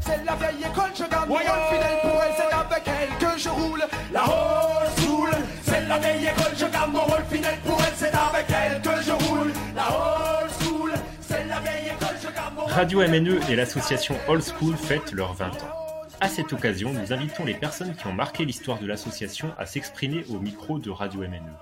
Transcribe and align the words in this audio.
C'est 0.00 0.24
la 0.24 0.34
vieille 0.34 0.64
école, 0.70 0.90
je 0.94 1.04
garde 1.04 1.28
mon 1.28 1.38
fidèle 1.38 1.98
pour 2.02 2.22
elle, 2.22 2.34
c'est 2.36 2.54
avec 2.54 2.82
elle 2.86 3.18
que 3.18 3.38
je 3.38 3.48
roule. 3.48 3.82
La 4.12 4.24
old 4.24 4.90
school, 4.98 5.30
c'est 5.62 5.88
la 5.88 5.98
vieille 5.98 6.26
école, 6.26 6.52
je 6.56 6.66
garde 6.66 6.92
mon 6.92 7.00
rôle 7.00 7.24
fidèle 7.30 7.58
pour 7.64 7.80
elle, 7.80 7.94
c'est 7.96 8.12
avec 8.14 8.46
elle 8.50 8.82
que 8.82 9.02
je 9.02 9.12
roule. 9.12 9.52
La 9.74 9.88
old 9.88 10.50
school, 10.60 10.92
c'est 11.20 11.44
la 11.46 11.60
vieille 11.60 11.86
école, 11.86 12.16
je 12.22 12.28
garde 12.34 12.54
mon 12.54 12.66
Radio 12.66 13.00
MNE 13.00 13.40
et 13.50 13.56
l'association 13.56 14.16
Old 14.28 14.42
School 14.42 14.76
fêtent 14.76 15.12
leurs 15.12 15.34
20 15.34 15.46
ans. 15.46 15.82
À 16.20 16.28
cette 16.28 16.52
occasion, 16.52 16.92
nous 16.92 17.12
invitons 17.12 17.44
les 17.44 17.54
personnes 17.54 17.94
qui 17.96 18.06
ont 18.06 18.12
marqué 18.12 18.44
l'histoire 18.44 18.78
de 18.78 18.86
l'association 18.86 19.52
à 19.58 19.66
s'exprimer 19.66 20.24
au 20.30 20.38
micro 20.38 20.78
de 20.78 20.90
Radio 20.90 21.20
MNE. 21.20 21.52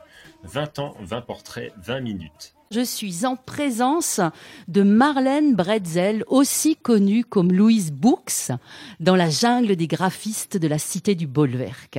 20 0.42 0.78
ans, 0.80 0.94
20 1.00 1.20
portraits, 1.22 1.72
20 1.78 2.00
minutes. 2.00 2.54
Je 2.72 2.82
suis 2.82 3.26
en 3.26 3.34
présence 3.34 4.20
de 4.68 4.84
Marlène 4.84 5.56
Bretzel, 5.56 6.22
aussi 6.28 6.76
connue 6.76 7.24
comme 7.24 7.50
Louise 7.50 7.90
Books, 7.90 8.52
dans 9.00 9.16
la 9.16 9.28
jungle 9.28 9.74
des 9.74 9.88
graphistes 9.88 10.56
de 10.56 10.68
la 10.68 10.78
cité 10.78 11.16
du 11.16 11.26
Bolwerk. 11.26 11.98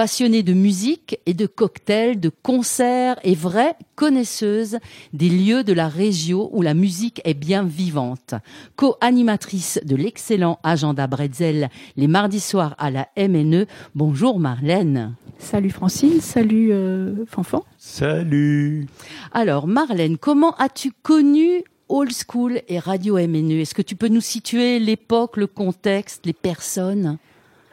Passionnée 0.00 0.42
de 0.42 0.54
musique 0.54 1.20
et 1.26 1.34
de 1.34 1.44
cocktails, 1.44 2.18
de 2.18 2.30
concerts 2.30 3.18
et 3.22 3.34
vraie 3.34 3.74
connaisseuse 3.96 4.78
des 5.12 5.28
lieux 5.28 5.62
de 5.62 5.74
la 5.74 5.88
région 5.88 6.48
où 6.56 6.62
la 6.62 6.72
musique 6.72 7.20
est 7.26 7.34
bien 7.34 7.64
vivante. 7.64 8.32
Co-animatrice 8.76 9.78
de 9.84 9.96
l'excellent 9.96 10.58
agenda 10.62 11.06
Bretzel 11.06 11.68
les 11.98 12.06
mardis 12.06 12.40
soirs 12.40 12.74
à 12.78 12.90
la 12.90 13.08
MNE. 13.18 13.66
Bonjour 13.94 14.40
Marlène. 14.40 15.16
Salut 15.36 15.68
Francine, 15.68 16.22
salut 16.22 16.72
euh, 16.72 17.26
Fanfan. 17.26 17.62
Salut. 17.76 18.86
Alors 19.32 19.66
Marlène, 19.66 20.16
comment 20.16 20.56
as-tu 20.56 20.92
connu 21.02 21.62
Old 21.90 22.12
School 22.26 22.62
et 22.68 22.78
Radio 22.78 23.16
MNE 23.16 23.60
Est-ce 23.60 23.74
que 23.74 23.82
tu 23.82 23.96
peux 23.96 24.08
nous 24.08 24.22
situer 24.22 24.78
l'époque, 24.78 25.36
le 25.36 25.46
contexte, 25.46 26.24
les 26.24 26.32
personnes? 26.32 27.18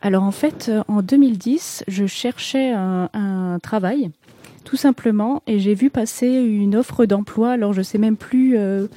Alors 0.02 0.24
en 0.24 0.32
fait, 0.32 0.68
euh, 0.70 0.84
en 0.88 1.02
2010, 1.02 1.84
je 1.88 2.06
cherchais 2.06 2.72
un, 2.72 3.10
un 3.14 3.60
travail, 3.62 4.12
tout 4.64 4.78
simplement, 4.78 5.42
et 5.48 5.60
j'ai 5.60 5.74
vu 5.74 5.90
passer 5.90 6.28
une 6.28 6.76
offre 6.76 7.06
d'emploi. 7.06 7.52
Alors 7.52 7.74
je 7.74 7.82
sais 7.82 7.98
même 7.98 8.16
plus 8.18 8.58
euh, 8.58 8.88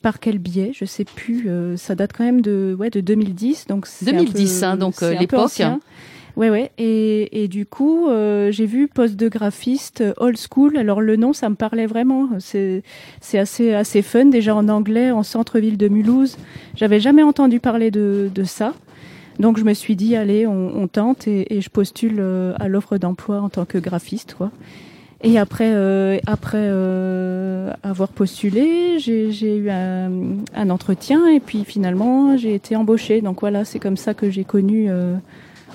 par 0.00 0.20
quel 0.20 0.38
biais, 0.38 0.70
je 0.74 0.84
sais 0.84 1.04
plus. 1.04 1.46
euh, 1.48 1.76
ça 1.76 1.94
date 1.94 2.12
quand 2.16 2.24
même 2.24 2.40
de 2.40 2.76
ouais 2.78 2.90
de 2.90 3.00
2010, 3.00 3.66
donc 3.66 3.86
c'est 3.86 4.08
un 4.10 4.18
2010, 4.24 4.60
peu- 4.60 4.66
hein, 4.66 4.76
donc, 4.76 5.02
euh, 5.02 5.14
l'époque, 5.18 5.60
hein. 5.60 5.80
Ouais, 6.36 6.50
ouais. 6.50 6.72
Et, 6.78 7.44
et 7.44 7.46
du 7.46 7.64
coup, 7.64 8.08
euh, 8.08 8.50
j'ai 8.50 8.66
vu 8.66 8.88
poste 8.88 9.14
de 9.14 9.28
graphiste 9.28 10.00
euh, 10.00 10.14
old 10.16 10.36
school. 10.36 10.76
Alors 10.76 11.00
le 11.00 11.14
nom, 11.14 11.32
ça 11.32 11.48
me 11.48 11.54
parlait 11.54 11.86
vraiment. 11.86 12.28
C'est 12.40 12.82
c'est 13.20 13.38
assez 13.38 13.72
assez 13.72 14.02
fun. 14.02 14.24
Déjà 14.26 14.52
en 14.56 14.68
anglais, 14.68 15.12
en 15.12 15.22
centre-ville 15.22 15.76
de 15.78 15.86
Mulhouse, 15.86 16.36
j'avais 16.74 16.98
jamais 16.98 17.22
entendu 17.22 17.60
parler 17.60 17.92
de 17.92 18.28
de 18.34 18.42
ça. 18.42 18.74
Donc 19.38 19.58
je 19.58 19.64
me 19.64 19.74
suis 19.74 19.96
dit 19.96 20.16
allez, 20.16 20.46
on, 20.46 20.76
on 20.76 20.86
tente 20.88 21.26
et, 21.26 21.56
et 21.56 21.60
je 21.60 21.70
postule 21.70 22.16
euh, 22.18 22.54
à 22.60 22.68
l'offre 22.68 22.98
d'emploi 22.98 23.40
en 23.40 23.48
tant 23.48 23.64
que 23.64 23.78
graphiste, 23.78 24.34
quoi. 24.34 24.50
Et 25.26 25.38
après, 25.38 25.72
euh, 25.72 26.18
après 26.26 26.58
euh, 26.60 27.72
avoir 27.82 28.10
postulé, 28.10 28.98
j'ai 28.98 29.56
eu 29.56 29.70
un, 29.70 30.10
un 30.54 30.68
entretien 30.68 31.26
et 31.28 31.40
puis 31.40 31.64
finalement 31.64 32.36
j'ai 32.36 32.54
été 32.54 32.76
embauchée. 32.76 33.22
Donc 33.22 33.40
voilà, 33.40 33.64
c'est 33.64 33.78
comme 33.78 33.96
ça 33.96 34.12
que 34.12 34.30
j'ai 34.30 34.44
connu 34.44 34.90
euh, 34.90 35.16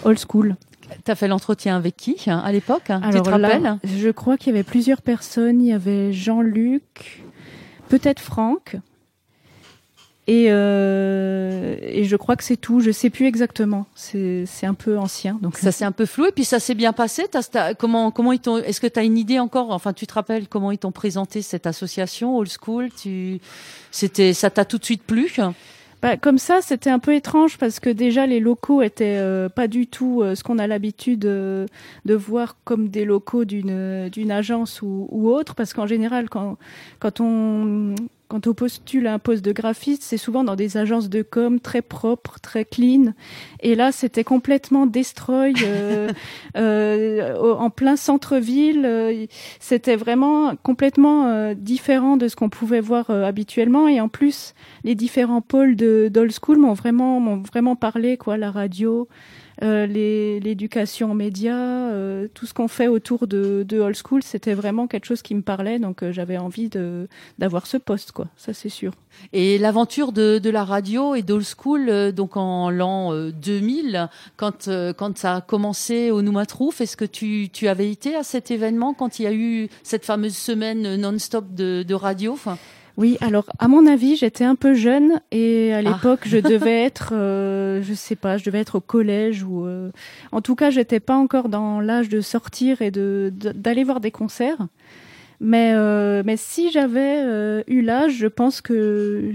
Old 0.04 0.20
School. 0.20 0.56
Tu 1.04 1.12
as 1.12 1.16
fait 1.16 1.28
l'entretien 1.28 1.76
avec 1.76 1.98
qui 1.98 2.18
hein, 2.28 2.42
à 2.46 2.52
l'époque 2.52 2.92
hein 2.92 3.02
Tu 3.12 3.22
te 3.22 3.30
là, 3.30 3.38
rappelles? 3.38 3.78
Je 3.84 4.10
crois 4.10 4.38
qu'il 4.38 4.54
y 4.54 4.56
avait 4.56 4.64
plusieurs 4.64 5.02
personnes. 5.02 5.62
Il 5.62 5.70
y 5.70 5.74
avait 5.74 6.14
Jean-Luc, 6.14 7.24
peut-être 7.90 8.20
Franck. 8.20 8.76
Et, 10.30 10.46
euh, 10.50 11.76
et 11.82 12.04
je 12.04 12.16
crois 12.16 12.36
que 12.36 12.44
c'est 12.44 12.56
tout. 12.56 12.82
Je 12.82 12.92
sais 12.92 13.10
plus 13.10 13.26
exactement. 13.26 13.88
C'est 13.96 14.44
c'est 14.46 14.68
un 14.68 14.76
peu 14.76 15.00
ancien. 15.00 15.40
Donc 15.42 15.58
Ça 15.58 15.72
s'est 15.72 15.86
un 15.86 15.92
peu 15.92 16.06
flou 16.06 16.28
et 16.28 16.32
puis 16.32 16.46
ça 16.46 16.60
s'est 16.60 16.76
bien 16.76 16.94
passé. 16.94 17.24
Comment 17.80 18.12
comment 18.12 18.32
ils 18.32 18.40
t'ont 18.40 18.58
Est-ce 18.58 18.80
que 18.80 18.86
tu 18.86 19.00
as 19.00 19.04
une 19.04 19.18
idée 19.18 19.40
encore? 19.40 19.72
Enfin, 19.72 19.92
tu 19.92 20.06
te 20.06 20.14
rappelles 20.14 20.48
comment 20.48 20.70
ils 20.70 20.78
t'ont 20.78 20.92
présenté 20.92 21.42
cette 21.42 21.66
association 21.66 22.38
Old 22.38 22.52
School? 22.64 22.90
Tu 23.02 23.40
c'était 23.90 24.34
ça 24.34 24.52
t'a 24.52 24.66
tout 24.66 24.78
de 24.78 24.86
suite 24.86 25.02
plu? 25.02 25.34
Bah, 26.04 26.16
comme 26.16 26.38
ça, 26.38 26.62
c'était 26.62 26.92
un 26.92 27.00
peu 27.00 27.16
étrange 27.16 27.58
parce 27.58 27.80
que 27.80 27.90
déjà 27.90 28.28
les 28.28 28.40
locaux 28.40 28.84
étaient 28.84 29.18
euh, 29.18 29.50
pas 29.50 29.68
du 29.68 29.88
tout 29.88 30.22
euh, 30.22 30.36
ce 30.36 30.44
qu'on 30.44 30.60
a 30.60 30.68
l'habitude 30.68 31.26
euh, 31.26 31.66
de 32.06 32.14
voir 32.14 32.56
comme 32.66 32.88
des 32.90 33.04
locaux 33.04 33.46
d'une 33.46 34.10
d'une 34.10 34.32
agence 34.32 34.84
ou, 34.84 35.08
ou 35.10 35.30
autre. 35.32 35.56
Parce 35.56 35.74
qu'en 35.74 35.88
général, 35.88 36.30
quand 36.30 36.58
quand 37.00 37.20
on 37.20 37.96
quand 38.30 38.46
on 38.46 38.54
postule 38.54 39.08
à 39.08 39.14
un 39.16 39.20
poste 39.20 39.44
de 39.44 39.52
graphiste, 39.52 40.04
c'est 40.04 40.18
souvent 40.18 40.44
dans 40.44 40.56
des 40.56 40.78
agences 40.78 41.10
de 41.10 41.24
com 41.24 41.60
très 41.60 41.82
propres, 41.82 42.40
très 42.40 42.64
clean. 42.64 43.14
Et 43.60 43.74
là, 43.74 43.92
c'était 43.92 44.24
complètement 44.24 44.86
destroy 44.86 45.54
euh, 45.64 46.10
euh, 46.56 47.36
en 47.36 47.72
plein 47.72 47.96
centre-ville. 47.96 48.86
Euh, 48.86 49.26
C'était 49.60 49.96
vraiment 49.96 50.56
complètement 50.62 51.26
euh, 51.26 51.56
différent 51.56 52.18
de 52.18 52.28
ce 52.28 52.36
qu'on 52.36 52.50
pouvait 52.50 52.82
voir 52.82 53.10
euh, 53.10 53.24
habituellement. 53.24 53.88
Et 53.88 54.00
en 54.00 54.10
plus, 54.10 54.54
les 54.84 54.94
différents 54.94 55.42
pôles 55.42 55.76
de 55.76 56.08
d'old 56.14 56.32
school 56.32 56.60
m'ont 56.60 56.74
vraiment 56.74 57.20
m'ont 57.20 57.42
vraiment 57.42 57.76
parlé 57.76 58.16
quoi 58.16 58.38
la 58.38 58.52
radio 58.52 59.08
euh, 59.62 59.86
l'éducation 59.86 61.12
aux 61.12 61.16
médias 61.16 61.56
euh, 61.56 62.28
tout 62.34 62.46
ce 62.46 62.54
qu'on 62.54 62.68
fait 62.68 62.88
autour 62.88 63.28
de, 63.28 63.64
de 63.68 63.80
old 63.80 63.96
school 63.96 64.24
c'était 64.24 64.54
vraiment 64.54 64.88
quelque 64.88 65.06
chose 65.06 65.22
qui 65.22 65.36
me 65.36 65.42
parlait 65.42 65.80
donc 65.80 66.04
euh, 66.04 66.12
j'avais 66.12 66.38
envie 66.38 66.70
d'avoir 67.38 67.68
ce 67.68 67.78
poste 67.78 68.12
quoi. 68.12 68.28
Ça 68.38 68.54
c'est 68.54 68.70
sûr. 68.70 68.94
Et 69.34 69.58
l'aventure 69.58 70.12
de, 70.12 70.40
de 70.40 70.50
la 70.50 70.64
radio 70.64 71.16
et 71.16 71.22
d'Old 71.22 71.46
School, 71.46 71.90
euh, 71.90 72.12
donc 72.12 72.38
en 72.38 72.70
l'an 72.70 73.14
euh, 73.14 73.32
2000, 73.32 74.10
quand, 74.38 74.68
euh, 74.68 74.94
quand 74.94 75.18
ça 75.18 75.36
a 75.36 75.42
commencé 75.42 76.12
au 76.12 76.22
Noumatrouf, 76.22 76.82
est-ce 76.82 76.98
que 76.98 77.06
tu, 77.06 77.50
tu 77.52 77.68
avais 77.68 77.92
été 77.92 78.16
à 78.16 78.24
cet 78.24 78.52
événement 78.52 78.94
quand 78.94 79.20
il 79.20 79.24
y 79.24 79.28
a 79.28 79.34
eu 79.34 79.70
cette 79.84 80.06
fameuse 80.06 80.36
semaine 80.36 80.96
non-stop 80.96 81.54
de, 81.54 81.84
de 81.84 81.94
radio? 81.94 82.34
Enfin, 82.34 82.58
oui 83.00 83.18
alors 83.22 83.46
à 83.60 83.68
mon 83.68 83.88
avis 83.88 84.16
j'étais 84.18 84.44
un 84.44 84.56
peu 84.56 84.74
jeune 84.76 85.22
et 85.32 85.74
à 85.74 85.78
Ah. 85.78 85.82
l'époque 85.82 86.22
je 86.26 86.38
devais 86.54 86.84
être 86.84 87.14
euh, 87.14 87.82
je 87.82 87.94
sais 87.94 88.16
pas 88.16 88.38
je 88.38 88.44
devais 88.44 88.60
être 88.60 88.76
au 88.76 88.82
collège 88.82 89.42
ou 89.44 89.66
euh, 89.66 89.90
en 90.32 90.42
tout 90.42 90.56
cas 90.56 90.70
j'étais 90.70 91.00
pas 91.00 91.16
encore 91.16 91.50
dans 91.50 91.80
l'âge 91.80 92.10
de 92.10 92.20
sortir 92.22 92.82
et 92.82 92.92
de 92.92 93.32
d'aller 93.34 93.84
voir 93.86 94.00
des 94.02 94.12
concerts 94.12 94.68
mais 95.40 95.72
euh, 95.74 96.22
mais 96.26 96.36
si 96.38 96.70
j'avais 96.72 97.22
euh, 97.24 97.64
eu 97.68 97.82
l'âge 97.82 98.14
je 98.18 98.28
pense 98.28 98.60
que 98.62 99.32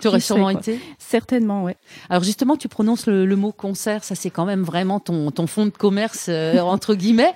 Tu 0.00 0.08
aurais 0.08 0.20
sûrement 0.20 0.50
quoi. 0.50 0.60
été. 0.60 0.80
certainement 0.98 1.64
ouais 1.64 1.76
Alors 2.08 2.22
justement, 2.22 2.56
tu 2.56 2.68
prononces 2.68 3.06
le, 3.06 3.26
le 3.26 3.36
mot 3.36 3.52
concert, 3.52 4.04
ça 4.04 4.14
c'est 4.14 4.30
quand 4.30 4.44
même 4.44 4.62
vraiment 4.62 5.00
ton, 5.00 5.30
ton 5.30 5.46
fond 5.46 5.66
de 5.66 5.70
commerce 5.70 6.26
euh, 6.28 6.58
entre 6.60 6.94
guillemets 6.94 7.32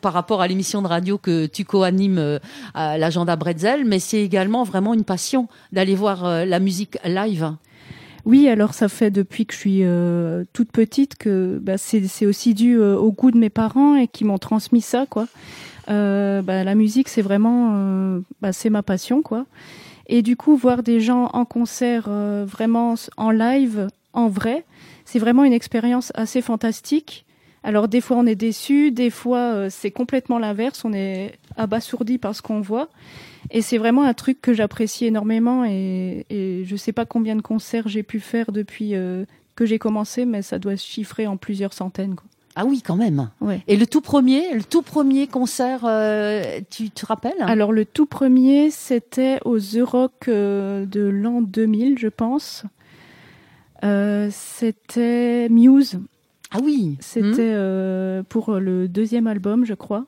par, 0.00 0.12
rapport 0.12 0.40
à 0.40 0.48
l'émission 0.48 0.82
de 0.82 0.88
radio 0.88 1.18
que 1.18 1.46
tu 1.46 1.64
co-animes 1.64 2.18
euh, 2.18 2.38
à 2.74 2.98
l'agenda 2.98 3.36
Bretzel, 3.36 3.84
mais 3.84 3.98
c'est 3.98 4.20
également 4.20 4.64
vraiment 4.64 4.94
une 4.94 5.04
passion 5.04 5.48
d'aller 5.72 5.94
voir 5.94 6.24
euh, 6.24 6.44
la 6.44 6.60
musique 6.60 6.98
live. 7.04 7.54
Oui, 8.24 8.48
alors 8.48 8.72
ça 8.72 8.88
fait 8.88 9.10
depuis 9.10 9.44
que 9.44 9.52
je 9.52 9.58
suis 9.58 9.80
euh, 9.82 10.44
toute 10.54 10.72
petite 10.72 11.16
que 11.16 11.58
bah, 11.60 11.76
c'est 11.76 12.06
c'est 12.06 12.24
aussi 12.24 12.54
dû 12.54 12.78
euh, 12.78 12.96
au 12.96 13.12
goût 13.12 13.30
de 13.30 13.36
mes 13.36 13.50
parents 13.50 13.96
et 13.96 14.08
qui 14.08 14.24
m'ont 14.24 14.38
transmis 14.38 14.80
ça, 14.80 15.04
quoi. 15.08 15.26
Euh, 15.90 16.40
bah, 16.40 16.64
la 16.64 16.74
musique, 16.74 17.10
c'est 17.10 17.20
vraiment, 17.20 17.72
euh, 17.74 18.20
bah, 18.40 18.52
c'est 18.54 18.70
ma 18.70 18.82
passion, 18.82 19.20
quoi. 19.20 19.44
Et 20.06 20.22
du 20.22 20.36
coup, 20.36 20.56
voir 20.56 20.82
des 20.82 21.00
gens 21.00 21.26
en 21.32 21.44
concert, 21.44 22.06
euh, 22.08 22.44
vraiment 22.46 22.94
en 23.16 23.30
live, 23.30 23.88
en 24.12 24.28
vrai, 24.28 24.64
c'est 25.04 25.18
vraiment 25.18 25.44
une 25.44 25.52
expérience 25.52 26.12
assez 26.14 26.42
fantastique. 26.42 27.24
Alors 27.62 27.88
des 27.88 28.02
fois 28.02 28.18
on 28.18 28.26
est 28.26 28.34
déçu, 28.34 28.90
des 28.90 29.08
fois 29.08 29.38
euh, 29.38 29.68
c'est 29.70 29.90
complètement 29.90 30.38
l'inverse, 30.38 30.84
on 30.84 30.92
est 30.92 31.38
abasourdi 31.56 32.18
par 32.18 32.34
ce 32.34 32.42
qu'on 32.42 32.60
voit. 32.60 32.90
Et 33.50 33.62
c'est 33.62 33.78
vraiment 33.78 34.02
un 34.04 34.12
truc 34.12 34.42
que 34.42 34.52
j'apprécie 34.52 35.06
énormément 35.06 35.64
et, 35.64 36.26
et 36.28 36.64
je 36.66 36.76
sais 36.76 36.92
pas 36.92 37.06
combien 37.06 37.36
de 37.36 37.40
concerts 37.40 37.88
j'ai 37.88 38.02
pu 38.02 38.20
faire 38.20 38.52
depuis 38.52 38.94
euh, 38.94 39.24
que 39.56 39.64
j'ai 39.64 39.78
commencé, 39.78 40.26
mais 40.26 40.42
ça 40.42 40.58
doit 40.58 40.76
se 40.76 40.86
chiffrer 40.86 41.26
en 41.26 41.38
plusieurs 41.38 41.72
centaines. 41.72 42.16
Quoi. 42.16 42.26
Ah 42.56 42.64
oui, 42.66 42.82
quand 42.86 42.96
même. 42.96 43.30
Ouais. 43.40 43.62
Et 43.66 43.76
le 43.76 43.86
tout 43.86 44.00
premier, 44.00 44.54
le 44.54 44.62
tout 44.62 44.82
premier 44.82 45.26
concert, 45.26 45.80
euh, 45.84 46.60
tu 46.70 46.90
te 46.90 47.04
rappelles? 47.04 47.34
Alors 47.40 47.72
le 47.72 47.84
tout 47.84 48.06
premier, 48.06 48.70
c'était 48.70 49.40
aux 49.44 49.58
Euroc 49.58 50.28
euh, 50.28 50.86
de 50.86 51.00
l'an 51.02 51.42
2000, 51.42 51.98
je 51.98 52.08
pense. 52.08 52.64
Euh, 53.82 54.28
c'était 54.30 55.48
Muse. 55.50 55.98
Ah 56.50 56.58
oui. 56.62 56.96
C'était 57.00 57.54
Hmm. 57.54 58.22
pour 58.28 58.52
le 58.54 58.86
deuxième 58.88 59.26
album, 59.26 59.64
je 59.64 59.74
crois. 59.74 60.06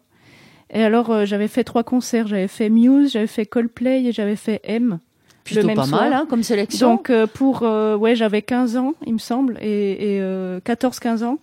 Et 0.70 0.82
alors, 0.82 1.26
j'avais 1.26 1.48
fait 1.48 1.64
trois 1.64 1.82
concerts. 1.84 2.26
J'avais 2.28 2.48
fait 2.48 2.68
Muse, 2.70 3.12
j'avais 3.12 3.26
fait 3.26 3.46
Coldplay 3.46 4.04
et 4.04 4.12
j'avais 4.12 4.36
fait 4.36 4.60
M. 4.64 4.98
Plutôt 5.44 5.68
pas 5.68 5.84
soir. 5.86 6.00
mal 6.02 6.12
hein, 6.12 6.26
comme 6.28 6.42
sélection. 6.42 6.90
Donc, 6.94 7.10
euh, 7.10 7.26
pour. 7.28 7.62
euh, 7.62 7.96
ouais, 7.96 8.16
j'avais 8.16 8.42
15 8.42 8.76
ans, 8.76 8.94
il 9.06 9.12
me 9.14 9.18
semble, 9.18 9.58
et, 9.60 10.14
et 10.16 10.20
euh, 10.20 10.58
14-15 10.60 11.22
ans. 11.22 11.38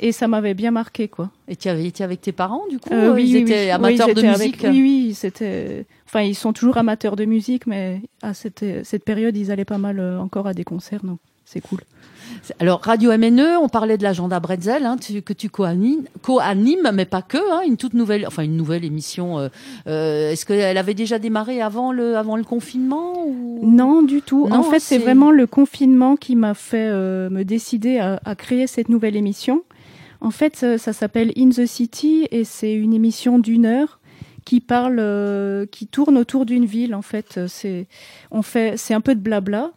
Et 0.00 0.12
ça 0.12 0.28
m'avait 0.28 0.54
bien 0.54 0.70
marqué, 0.70 1.08
quoi. 1.08 1.30
Et 1.48 1.56
tu 1.56 1.68
avais 1.68 1.86
été 1.86 2.04
avec 2.04 2.20
tes 2.20 2.32
parents, 2.32 2.62
du 2.70 2.78
coup 2.78 2.90
Euh, 2.92 3.14
euh, 3.14 3.20
Ils 3.20 3.36
étaient 3.36 3.70
amateurs 3.70 4.08
Oui, 4.08 4.14
de 4.14 4.20
j'étais 4.20 4.32
musique 4.38 4.64
avec- 4.64 4.74
Oui, 4.74 4.82
oui, 4.82 5.14
c'était. 5.14 5.86
Enfin, 6.06 6.22
ils 6.22 6.34
sont 6.34 6.52
toujours 6.52 6.76
amateurs 6.76 7.16
de 7.16 7.24
musique, 7.24 7.66
mais 7.66 8.00
à 8.22 8.32
cette, 8.34 8.64
cette 8.84 9.04
période, 9.04 9.36
ils 9.36 9.50
allaient 9.50 9.64
pas 9.64 9.78
mal 9.78 9.98
euh, 9.98 10.18
encore 10.20 10.46
à 10.46 10.54
des 10.54 10.64
concerts. 10.64 11.00
Donc. 11.02 11.18
c'est 11.44 11.60
cool. 11.60 11.80
Alors, 12.60 12.80
Radio 12.82 13.10
MNE, 13.16 13.56
on 13.60 13.68
parlait 13.68 13.96
de 13.96 14.02
l'agenda 14.02 14.38
Bretzel, 14.38 14.84
hein, 14.84 14.96
que 15.24 15.32
tu 15.32 15.48
co-animes, 15.48 16.04
mais 16.92 17.04
pas 17.06 17.22
que, 17.22 17.38
hein, 17.38 17.62
une 17.66 17.76
toute 17.76 17.94
nouvelle, 17.94 18.26
enfin 18.26 18.42
une 18.42 18.56
nouvelle 18.56 18.84
émission. 18.84 19.38
Euh, 19.38 19.48
euh, 19.86 20.30
est-ce 20.30 20.44
qu'elle 20.44 20.76
avait 20.76 20.94
déjà 20.94 21.18
démarré 21.18 21.60
avant 21.62 21.90
le, 21.90 22.16
avant 22.16 22.36
le 22.36 22.44
confinement 22.44 23.24
ou... 23.26 23.60
Non, 23.62 24.02
du 24.02 24.20
tout. 24.22 24.46
en 24.50 24.62
fait, 24.62 24.78
c'est 24.78 24.98
vraiment 24.98 25.30
le 25.30 25.46
confinement 25.46 26.16
qui 26.16 26.36
m'a 26.36 26.54
fait 26.54 26.90
me 26.90 27.42
décider 27.44 27.98
à, 27.98 28.20
à, 28.24 28.34
créer 28.34 28.66
cette 28.66 28.88
nouvelle 28.90 29.16
émission. 29.16 29.62
En 30.20 30.30
fait, 30.30 30.56
ça 30.56 30.92
s'appelle 30.92 31.32
In 31.36 31.50
the 31.50 31.66
City 31.66 32.26
et 32.30 32.44
c'est 32.44 32.74
une 32.74 32.92
émission 32.92 33.38
d'une 33.38 33.66
heure 33.66 34.00
qui 34.44 34.60
parle, 34.60 34.98
euh, 34.98 35.66
qui 35.66 35.86
tourne 35.86 36.16
autour 36.16 36.46
d'une 36.46 36.64
ville. 36.64 36.94
En 36.94 37.02
fait, 37.02 37.46
c'est 37.48 37.86
on 38.30 38.42
fait, 38.42 38.76
c'est 38.76 38.94
un 38.94 39.00
peu 39.00 39.14
de 39.14 39.20
blabla 39.20 39.72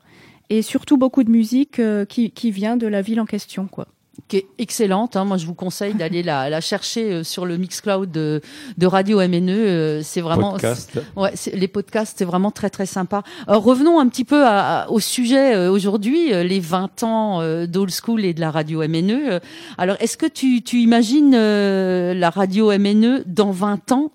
et 0.49 0.61
surtout 0.61 0.97
beaucoup 0.97 1.23
de 1.23 1.29
musique 1.29 1.79
euh, 1.79 2.05
qui, 2.05 2.31
qui 2.31 2.51
vient 2.51 2.77
de 2.77 2.87
la 2.87 3.01
ville 3.01 3.19
en 3.19 3.25
question, 3.25 3.67
quoi 3.67 3.87
qui 4.27 4.37
est 4.37 4.47
excellente. 4.57 5.15
Hein. 5.15 5.25
Moi, 5.25 5.37
je 5.37 5.45
vous 5.45 5.53
conseille 5.53 5.93
d'aller 5.93 6.23
la, 6.23 6.49
la, 6.49 6.61
chercher 6.61 7.11
euh, 7.11 7.23
sur 7.23 7.45
le 7.45 7.57
Mixcloud 7.57 8.11
de, 8.11 8.41
de 8.77 8.85
Radio 8.85 9.19
MNE. 9.19 10.01
C'est 10.03 10.21
vraiment, 10.21 10.53
Podcast. 10.53 10.99
ouais, 11.15 11.33
les 11.53 11.67
podcasts, 11.67 12.17
c'est 12.17 12.25
vraiment 12.25 12.51
très 12.51 12.69
très 12.69 12.85
sympa. 12.85 13.23
revenons 13.47 13.99
un 13.99 14.07
petit 14.07 14.25
peu 14.25 14.45
à, 14.45 14.87
au 14.89 14.99
sujet 14.99 15.67
aujourd'hui, 15.67 16.29
les 16.29 16.59
20 16.59 17.03
ans 17.03 17.65
d'Old 17.65 17.91
School 17.91 18.25
et 18.25 18.33
de 18.33 18.41
la 18.41 18.51
Radio 18.51 18.87
MNE. 18.87 19.39
Alors, 19.77 19.95
est-ce 19.99 20.17
que 20.17 20.25
tu, 20.25 20.61
tu 20.61 20.79
imagines 20.79 21.31
la 21.31 22.29
Radio 22.29 22.71
MNE 22.77 23.23
dans 23.25 23.51
20 23.51 23.91
ans? 23.91 24.11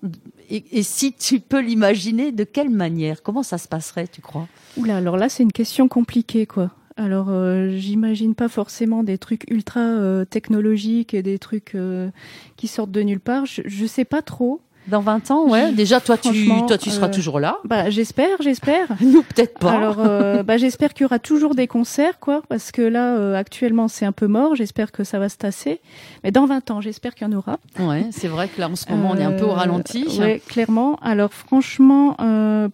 Et, 0.49 0.83
si 0.83 1.13
tu 1.13 1.39
peux 1.39 1.59
l'imaginer, 1.59 2.31
de 2.31 2.43
quelle 2.43 2.69
manière? 2.69 3.21
Comment 3.21 3.43
ça 3.43 3.57
se 3.57 3.67
passerait, 3.67 4.07
tu 4.07 4.21
crois? 4.21 4.47
Oula, 4.77 4.97
alors 4.97 5.17
là, 5.17 5.27
c'est 5.27 5.43
une 5.43 5.51
question 5.51 5.87
compliquée, 5.87 6.45
quoi. 6.45 6.71
Alors, 6.97 7.27
euh, 7.29 7.69
j'imagine 7.77 8.35
pas 8.35 8.49
forcément 8.49 9.03
des 9.03 9.17
trucs 9.17 9.49
ultra 9.49 9.79
euh, 9.79 10.25
technologiques 10.25 11.13
et 11.13 11.21
des 11.21 11.39
trucs 11.39 11.75
euh, 11.75 12.09
qui 12.55 12.67
sortent 12.67 12.91
de 12.91 13.01
nulle 13.01 13.19
part. 13.19 13.45
Je, 13.45 13.61
je 13.65 13.85
sais 13.85 14.05
pas 14.05 14.21
trop. 14.21 14.61
Dans 14.87 15.01
20 15.01 15.31
ans, 15.31 15.49
ouais. 15.49 15.73
Déjà, 15.73 15.99
toi, 15.99 16.17
tu, 16.17 16.47
toi, 16.65 16.77
tu 16.77 16.89
seras 16.89 17.07
euh, 17.09 17.11
toujours 17.11 17.41
là. 17.41 17.57
Bah, 17.65 17.89
j'espère, 17.89 18.41
j'espère. 18.41 18.87
Nous, 19.01 19.21
peut-être 19.21 19.59
pas. 19.59 19.71
Alors, 19.71 19.97
euh, 19.99 20.43
bah, 20.43 20.55
j'espère 20.55 20.93
qu'il 20.93 21.03
y 21.03 21.05
aura 21.05 21.19
toujours 21.19 21.55
des 21.55 21.67
concerts, 21.67 22.19
quoi, 22.19 22.41
parce 22.47 22.71
que 22.71 22.81
là, 22.81 23.17
euh, 23.17 23.35
actuellement, 23.35 23.89
c'est 23.89 24.05
un 24.05 24.13
peu 24.13 24.27
mort. 24.27 24.55
J'espère 24.55 24.93
que 24.93 25.03
ça 25.03 25.19
va 25.19 25.27
se 25.27 25.35
tasser. 25.35 25.81
Mais 26.23 26.31
dans 26.31 26.45
20 26.45 26.71
ans, 26.71 26.79
j'espère 26.79 27.15
qu'il 27.15 27.27
y 27.27 27.29
en 27.29 27.37
aura. 27.37 27.59
Ouais, 27.79 28.05
c'est 28.11 28.29
vrai 28.29 28.47
que 28.47 28.61
là, 28.61 28.69
en 28.69 28.77
ce 28.77 28.89
moment, 28.89 29.11
on 29.13 29.17
est 29.17 29.25
un 29.25 29.33
peu 29.33 29.45
au 29.45 29.51
ralenti. 29.51 30.05
Ouais, 30.19 30.41
clairement. 30.47 30.97
Alors, 31.01 31.33
franchement, 31.33 32.15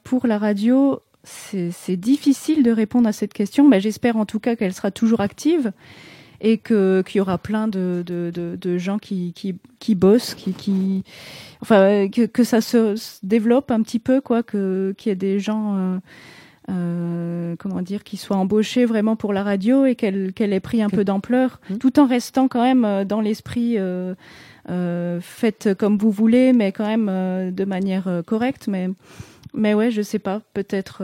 pour 0.03 0.27
la 0.27 0.37
radio, 0.37 0.99
c'est 1.23 1.97
difficile 1.97 2.63
de 2.63 2.71
répondre 2.71 3.07
à 3.07 3.13
cette 3.13 3.33
question. 3.33 3.67
Mais 3.67 3.79
j'espère 3.79 4.17
en 4.17 4.25
tout 4.25 4.39
cas 4.39 4.55
qu'elle 4.55 4.73
sera 4.73 4.91
toujours 4.91 5.21
active 5.21 5.71
et 6.41 6.57
que 6.57 7.03
qu'il 7.07 7.19
y 7.19 7.21
aura 7.21 7.37
plein 7.37 7.67
de, 7.67 8.03
de, 8.05 8.29
de, 8.33 8.57
de 8.59 8.77
gens 8.77 8.99
qui, 8.99 9.31
qui, 9.33 9.55
qui 9.79 9.95
bossent, 9.95 10.35
qui, 10.35 10.51
qui 10.53 11.03
enfin 11.61 12.09
que, 12.09 12.25
que 12.25 12.43
ça 12.43 12.59
se, 12.59 12.95
développe 13.23 13.71
un 13.71 13.81
petit 13.81 13.99
peu 13.99 14.19
quoi, 14.19 14.43
que 14.43 14.93
qu'il 14.97 15.09
y 15.09 15.13
ait 15.13 15.15
des 15.15 15.39
gens 15.39 15.77
euh, 15.77 15.97
euh, 16.69 17.55
comment 17.57 17.81
dire 17.81 18.03
qui 18.03 18.17
soient 18.17 18.37
embauchés 18.37 18.85
vraiment 18.85 19.15
pour 19.15 19.33
la 19.33 19.43
radio 19.43 19.85
et 19.85 19.95
qu'elle 19.95 20.33
qu'elle 20.33 20.53
ait 20.53 20.59
pris 20.59 20.81
un 20.81 20.89
peu 20.89 21.03
d'ampleur, 21.03 21.59
mmh. 21.69 21.77
tout 21.77 21.99
en 21.99 22.05
restant 22.05 22.47
quand 22.47 22.63
même 22.63 22.85
euh, 22.85 23.05
dans 23.05 23.21
l'esprit 23.21 23.75
euh, 23.77 24.13
euh, 24.69 25.19
faites 25.21 25.73
comme 25.73 25.97
vous 25.97 26.11
voulez, 26.11 26.53
mais 26.53 26.71
quand 26.71 26.85
même 26.85 27.51
de 27.53 27.65
manière 27.65 28.21
correcte, 28.25 28.67
mais 28.67 28.89
mais 29.53 29.73
ouais, 29.73 29.91
je 29.91 30.01
sais 30.01 30.19
pas, 30.19 30.41
peut-être 30.53 31.03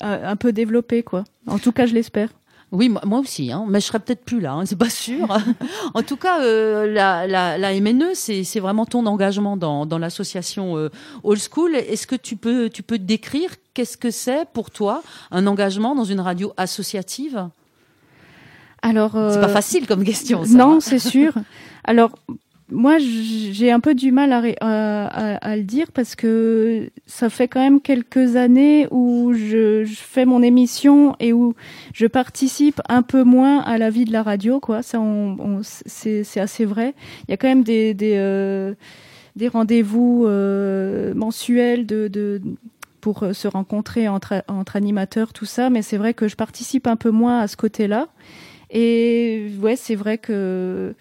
un 0.00 0.36
peu 0.36 0.52
développé 0.52 1.02
quoi. 1.02 1.24
En 1.46 1.58
tout 1.58 1.72
cas, 1.72 1.86
je 1.86 1.94
l'espère. 1.94 2.30
Oui, 2.72 2.88
moi 2.88 3.20
aussi, 3.20 3.52
hein, 3.52 3.64
mais 3.68 3.80
je 3.80 3.86
serais 3.86 4.00
peut-être 4.00 4.24
plus 4.24 4.40
là, 4.40 4.54
hein, 4.54 4.66
c'est 4.66 4.76
pas 4.76 4.90
sûr. 4.90 5.38
en 5.94 6.02
tout 6.02 6.16
cas, 6.16 6.42
euh, 6.42 6.92
la, 6.92 7.26
la, 7.28 7.56
la, 7.58 7.80
MNE, 7.80 8.14
c'est 8.14 8.58
vraiment 8.58 8.86
ton 8.86 9.06
engagement 9.06 9.56
dans, 9.56 9.86
dans 9.86 9.98
l'association 9.98 10.76
euh, 10.76 10.90
Old 11.22 11.40
School. 11.40 11.76
Est-ce 11.76 12.08
que 12.08 12.16
tu 12.16 12.34
peux, 12.34 12.68
tu 12.68 12.82
peux 12.82 12.98
décrire? 12.98 13.50
Qu'est-ce 13.72 13.96
que 13.96 14.10
c'est 14.10 14.48
pour 14.52 14.70
toi 14.70 15.02
un 15.30 15.46
engagement 15.46 15.94
dans 15.94 16.04
une 16.04 16.18
radio 16.18 16.52
associative? 16.56 17.48
Alors, 18.82 19.12
c'est 19.12 19.40
pas 19.40 19.48
euh, 19.48 19.48
facile 19.48 19.86
comme 19.86 20.02
question. 20.02 20.44
Ça. 20.44 20.54
Non, 20.54 20.80
c'est 20.80 20.98
sûr. 20.98 21.34
Alors, 21.84 22.18
moi, 22.70 22.98
j'ai 22.98 23.70
un 23.70 23.78
peu 23.78 23.94
du 23.94 24.10
mal 24.10 24.32
à, 24.32 25.56
le 25.56 25.62
dire 25.62 25.92
parce 25.92 26.16
que 26.16 26.90
ça 27.06 27.30
fait 27.30 27.46
quand 27.46 27.60
même 27.60 27.80
quelques 27.80 28.34
années 28.34 28.88
où 28.90 29.32
je, 29.34 29.84
fais 29.86 30.24
mon 30.24 30.42
émission 30.42 31.14
et 31.20 31.32
où 31.32 31.54
je 31.94 32.06
participe 32.06 32.80
un 32.88 33.02
peu 33.02 33.22
moins 33.22 33.60
à 33.60 33.78
la 33.78 33.90
vie 33.90 34.04
de 34.04 34.12
la 34.12 34.24
radio, 34.24 34.58
quoi. 34.58 34.82
Ça, 34.82 35.00
c'est 35.62 36.40
assez 36.40 36.64
vrai. 36.64 36.94
Il 37.28 37.30
y 37.30 37.34
a 37.34 37.36
quand 37.36 37.48
même 37.48 37.62
des 37.62 37.94
euh, 38.02 38.74
rendez-vous 39.52 40.24
euh, 40.26 41.14
mensuels 41.14 41.86
pour 43.00 43.24
se 43.32 43.46
rencontrer 43.46 44.08
entre, 44.08 44.42
entre 44.48 44.74
animateurs, 44.74 45.32
tout 45.32 45.44
ça. 45.44 45.70
Mais 45.70 45.82
c'est 45.82 45.98
vrai 45.98 46.14
que 46.14 46.26
je 46.26 46.34
participe 46.34 46.88
un 46.88 46.96
peu 46.96 47.10
moins 47.10 47.38
à 47.38 47.46
ce 47.46 47.56
côté-là. 47.56 48.08
Et 48.70 49.52
ouais, 49.60 49.76
c'est 49.76 49.94
vrai 49.94 50.18
que 50.18 50.96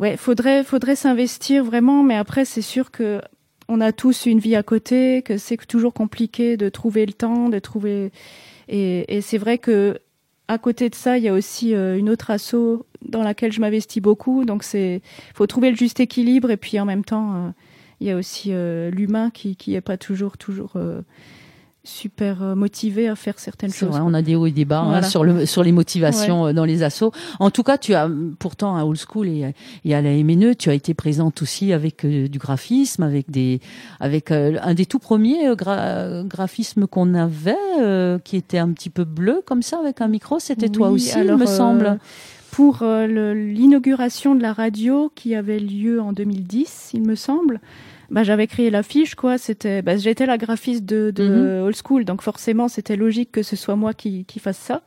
ouais, 0.00 0.16
faudrait, 0.16 0.64
faudrait 0.64 0.96
s'investir 0.96 1.62
vraiment, 1.62 2.02
mais 2.02 2.16
après, 2.16 2.44
c'est 2.44 2.62
sûr 2.62 2.90
que 2.90 3.20
on 3.68 3.80
a 3.80 3.92
tous 3.92 4.26
une 4.26 4.40
vie 4.40 4.56
à 4.56 4.64
côté, 4.64 5.22
que 5.22 5.38
c'est 5.38 5.56
toujours 5.64 5.94
compliqué 5.94 6.56
de 6.56 6.68
trouver 6.68 7.06
le 7.06 7.12
temps, 7.12 7.48
de 7.48 7.60
trouver. 7.60 8.10
Et, 8.68 9.20
c'est 9.20 9.38
vrai 9.38 9.58
que 9.58 9.98
à 10.48 10.58
côté 10.58 10.90
de 10.90 10.96
ça, 10.96 11.16
il 11.16 11.22
y 11.22 11.28
a 11.28 11.32
aussi 11.32 11.76
euh, 11.76 11.96
une 11.96 12.10
autre 12.10 12.30
asso 12.30 12.84
dans 13.02 13.22
laquelle 13.22 13.52
je 13.52 13.60
m'investis 13.60 14.02
beaucoup. 14.02 14.44
Donc 14.44 14.64
c'est, 14.64 15.02
faut 15.34 15.46
trouver 15.46 15.70
le 15.70 15.76
juste 15.76 16.00
équilibre 16.00 16.50
et 16.50 16.56
puis 16.56 16.80
en 16.80 16.84
même 16.84 17.04
temps, 17.04 17.34
euh, 17.34 17.50
il 18.00 18.08
y 18.08 18.10
a 18.10 18.16
aussi 18.16 18.48
euh, 18.50 18.90
l'humain 18.90 19.30
qui 19.30 19.54
qui 19.54 19.76
est 19.76 19.80
pas 19.80 19.96
toujours 19.96 20.36
toujours 20.36 20.72
super 21.82 22.42
euh, 22.42 22.54
motivé 22.54 23.08
à 23.08 23.16
faire 23.16 23.38
certaines 23.38 23.72
choses. 23.72 23.88
Vrai, 23.88 24.00
on 24.02 24.12
a 24.12 24.22
des 24.22 24.34
hauts 24.34 24.46
et 24.46 24.50
des 24.50 24.64
bas 24.64 24.80
hein, 24.82 25.02
sur 25.02 25.24
le 25.24 25.46
sur 25.46 25.62
les 25.62 25.72
motivations 25.72 26.46
euh, 26.46 26.52
dans 26.52 26.64
les 26.64 26.82
assos. 26.82 27.12
En 27.38 27.50
tout 27.50 27.62
cas, 27.62 27.78
tu 27.78 27.94
as 27.94 28.08
pourtant 28.38 28.76
à 28.76 28.84
Old 28.84 28.98
School 28.98 29.28
et, 29.28 29.54
et 29.84 29.94
à 29.94 30.02
la 30.02 30.10
MNE, 30.10 30.54
tu 30.56 30.68
as 30.68 30.74
été 30.74 30.92
présente 30.94 31.40
aussi 31.42 31.72
avec 31.72 32.04
euh, 32.04 32.28
du 32.28 32.38
graphisme, 32.38 33.02
avec 33.02 33.30
des 33.30 33.60
avec 33.98 34.30
un 34.30 34.74
des 34.74 34.86
tout 34.86 34.98
premiers 34.98 35.54
graphismes 35.56 36.86
qu'on 36.86 37.14
avait 37.14 38.20
qui 38.24 38.36
était 38.36 38.58
un 38.58 38.70
petit 38.72 38.90
peu 38.90 39.04
bleu 39.04 39.42
comme 39.44 39.62
ça 39.62 39.78
avec 39.78 40.00
un 40.00 40.08
micro. 40.08 40.38
C'était 40.38 40.68
toi 40.68 40.90
aussi, 40.90 41.18
il 41.18 41.34
me 41.34 41.46
semble. 41.46 41.98
Pour 42.50 42.82
l'inauguration 42.82 44.34
de 44.34 44.42
la 44.42 44.52
radio 44.52 45.10
qui 45.14 45.34
avait 45.34 45.60
lieu 45.60 46.00
en 46.00 46.12
2010, 46.12 46.90
il 46.94 47.02
me 47.02 47.14
semble 47.14 47.60
bah, 48.10 48.24
j'avais 48.24 48.46
créé 48.46 48.70
l'affiche, 48.70 49.14
quoi. 49.14 49.38
C'était, 49.38 49.82
bah, 49.82 49.96
j'étais 49.96 50.26
la 50.26 50.38
graphiste 50.38 50.84
de, 50.84 51.10
de 51.10 51.28
mhm. 51.28 51.62
Old 51.64 51.76
School, 51.84 52.04
donc 52.04 52.22
forcément, 52.22 52.68
c'était 52.68 52.96
logique 52.96 53.30
que 53.32 53.42
ce 53.42 53.56
soit 53.56 53.76
moi 53.76 53.94
qui, 53.94 54.24
qui 54.24 54.38
fasse 54.38 54.58
ça. 54.58 54.82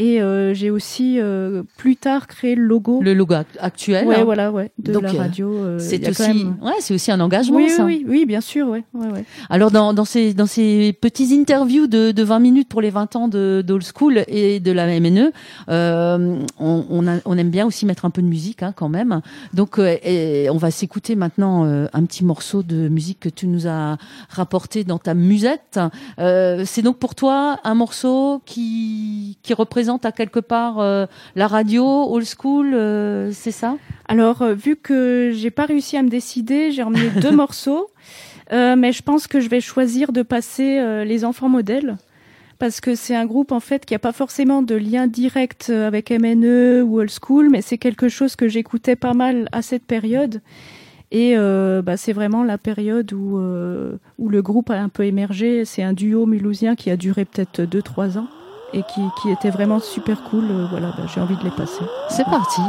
Et 0.00 0.22
euh, 0.22 0.54
j'ai 0.54 0.70
aussi 0.70 1.16
euh, 1.18 1.64
plus 1.76 1.96
tard 1.96 2.28
créé 2.28 2.54
le 2.54 2.62
logo. 2.62 3.00
Le 3.02 3.14
logo 3.14 3.34
actuel. 3.58 4.06
Ouais, 4.06 4.20
hein. 4.20 4.24
voilà, 4.24 4.52
ouais, 4.52 4.70
de 4.78 4.96
la 4.96 5.12
euh, 5.12 5.18
radio. 5.18 5.52
Euh, 5.52 5.78
c'est 5.80 6.08
aussi, 6.08 6.44
ouais, 6.62 6.72
c'est 6.78 6.94
aussi 6.94 7.10
un 7.10 7.18
engagement. 7.18 7.56
Oui, 7.56 7.68
ça. 7.68 7.84
oui, 7.84 8.06
oui, 8.06 8.24
bien 8.24 8.40
sûr, 8.40 8.68
ouais, 8.68 8.84
ouais, 8.94 9.08
ouais. 9.08 9.24
Alors 9.50 9.72
dans 9.72 9.92
dans 9.92 10.04
ces 10.04 10.34
dans 10.34 10.46
ces 10.46 10.92
petits 10.92 11.36
interviews 11.36 11.88
de, 11.88 12.12
de 12.12 12.22
20 12.22 12.38
minutes 12.38 12.68
pour 12.68 12.80
les 12.80 12.90
20 12.90 13.16
ans 13.16 13.26
de 13.26 13.64
d'Old 13.66 13.84
School 13.92 14.22
et 14.28 14.60
de 14.60 14.70
la 14.70 14.86
MNE, 15.00 15.32
euh, 15.68 16.38
on 16.60 16.84
on, 16.88 17.08
a, 17.08 17.16
on, 17.24 17.36
aime 17.36 17.50
bien 17.50 17.66
aussi 17.66 17.84
mettre 17.84 18.04
un 18.04 18.10
peu 18.10 18.22
de 18.22 18.28
musique, 18.28 18.62
hein, 18.62 18.72
quand 18.76 18.88
même. 18.88 19.20
Donc 19.52 19.80
et 19.80 20.48
on 20.48 20.58
va 20.58 20.70
s'écouter 20.70 21.16
maintenant 21.16 21.64
un 21.64 22.04
petit 22.04 22.24
morceau 22.24 22.62
de 22.62 22.88
musique 22.88 23.18
que 23.18 23.28
tu 23.28 23.48
nous 23.48 23.66
as 23.66 23.96
rapporté 24.28 24.84
dans 24.84 24.98
ta 24.98 25.14
musette. 25.14 25.80
c'est 26.18 26.82
donc 26.82 26.98
pour 26.98 27.16
toi 27.16 27.58
un 27.64 27.74
morceau 27.74 28.40
qui 28.46 29.38
qui 29.42 29.54
représente 29.54 29.87
à 29.96 30.12
quelque 30.12 30.40
part 30.40 30.78
euh, 30.78 31.06
la 31.34 31.46
radio, 31.46 31.84
old 31.84 32.26
school, 32.26 32.72
euh, 32.74 33.30
c'est 33.32 33.50
ça? 33.50 33.76
Alors, 34.06 34.42
euh, 34.42 34.54
vu 34.54 34.76
que 34.76 35.32
j'ai 35.34 35.50
pas 35.50 35.64
réussi 35.64 35.96
à 35.96 36.02
me 36.02 36.08
décider, 36.08 36.70
j'ai 36.70 36.82
emmené 36.82 37.08
deux 37.22 37.30
morceaux, 37.30 37.90
mais 38.50 38.92
je 38.92 39.02
pense 39.02 39.26
que 39.26 39.40
je 39.40 39.48
vais 39.48 39.60
choisir 39.60 40.10
de 40.10 40.22
passer 40.22 41.04
les 41.04 41.26
enfants 41.26 41.50
modèles 41.50 41.98
parce 42.58 42.80
que 42.80 42.94
c'est 42.94 43.14
un 43.14 43.26
groupe 43.26 43.52
en 43.52 43.60
fait 43.60 43.84
qui 43.84 43.94
a 43.94 43.98
pas 43.98 44.12
forcément 44.12 44.62
de 44.62 44.74
lien 44.74 45.06
direct 45.06 45.68
avec 45.68 46.10
MNE 46.10 46.82
ou 46.82 46.98
old 46.98 47.10
school, 47.10 47.50
mais 47.50 47.60
c'est 47.60 47.76
quelque 47.76 48.08
chose 48.08 48.36
que 48.36 48.48
j'écoutais 48.48 48.96
pas 48.96 49.12
mal 49.12 49.50
à 49.52 49.60
cette 49.60 49.84
période. 49.84 50.40
Et 51.10 51.36
bah, 51.36 51.98
c'est 51.98 52.14
vraiment 52.14 52.42
la 52.42 52.56
période 52.56 53.12
où, 53.12 53.38
où 54.16 54.28
le 54.30 54.40
groupe 54.40 54.70
a 54.70 54.80
un 54.80 54.88
peu 54.88 55.04
émergé. 55.04 55.66
C'est 55.66 55.82
un 55.82 55.92
duo 55.92 56.24
mulhousien 56.24 56.74
qui 56.74 56.90
a 56.90 56.96
duré 56.96 57.26
peut-être 57.26 57.60
2-3 57.60 58.16
ans 58.16 58.28
et 58.72 58.82
qui, 58.82 59.00
qui 59.22 59.30
était 59.30 59.50
vraiment 59.50 59.80
super 59.80 60.22
cool. 60.24 60.44
Euh, 60.50 60.66
voilà, 60.70 60.88
bah, 60.96 61.04
j'ai 61.06 61.20
envie 61.20 61.36
de 61.36 61.44
les 61.44 61.50
passer. 61.50 61.84
C'est 62.10 62.24
parti. 62.24 62.62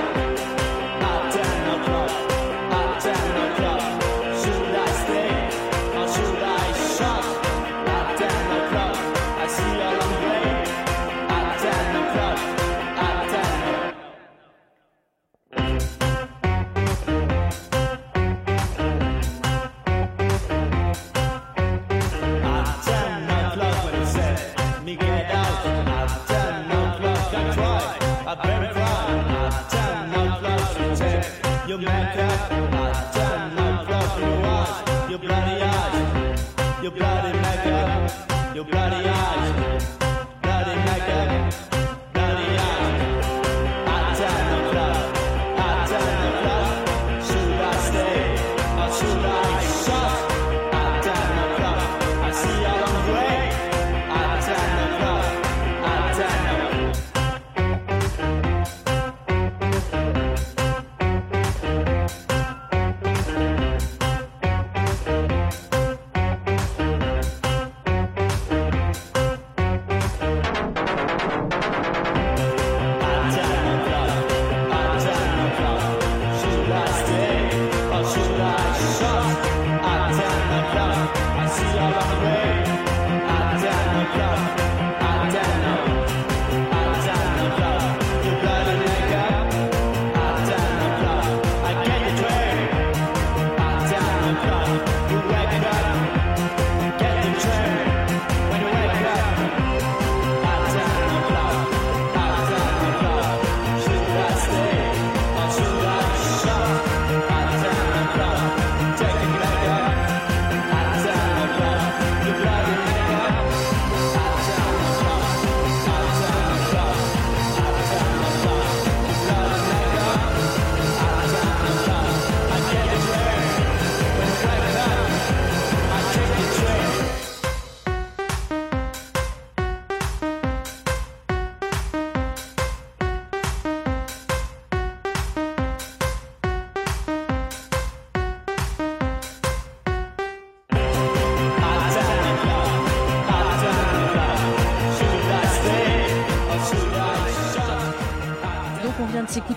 thank 0.00 0.16
you 0.16 0.29
your 31.70 31.78
makeup. 31.78 32.50
At 32.50 33.12
10 33.14 33.52
o'clock 33.52 34.18
your 34.18 34.44
eyes, 34.44 35.10
your 35.10 35.18
bloody 35.20 35.62
eyes, 35.62 36.82
your 36.82 36.90
bloody 36.90 37.32
makeup, 37.38 38.56
your 38.56 38.64
bloody 38.64 39.08
eyes, 39.08 39.99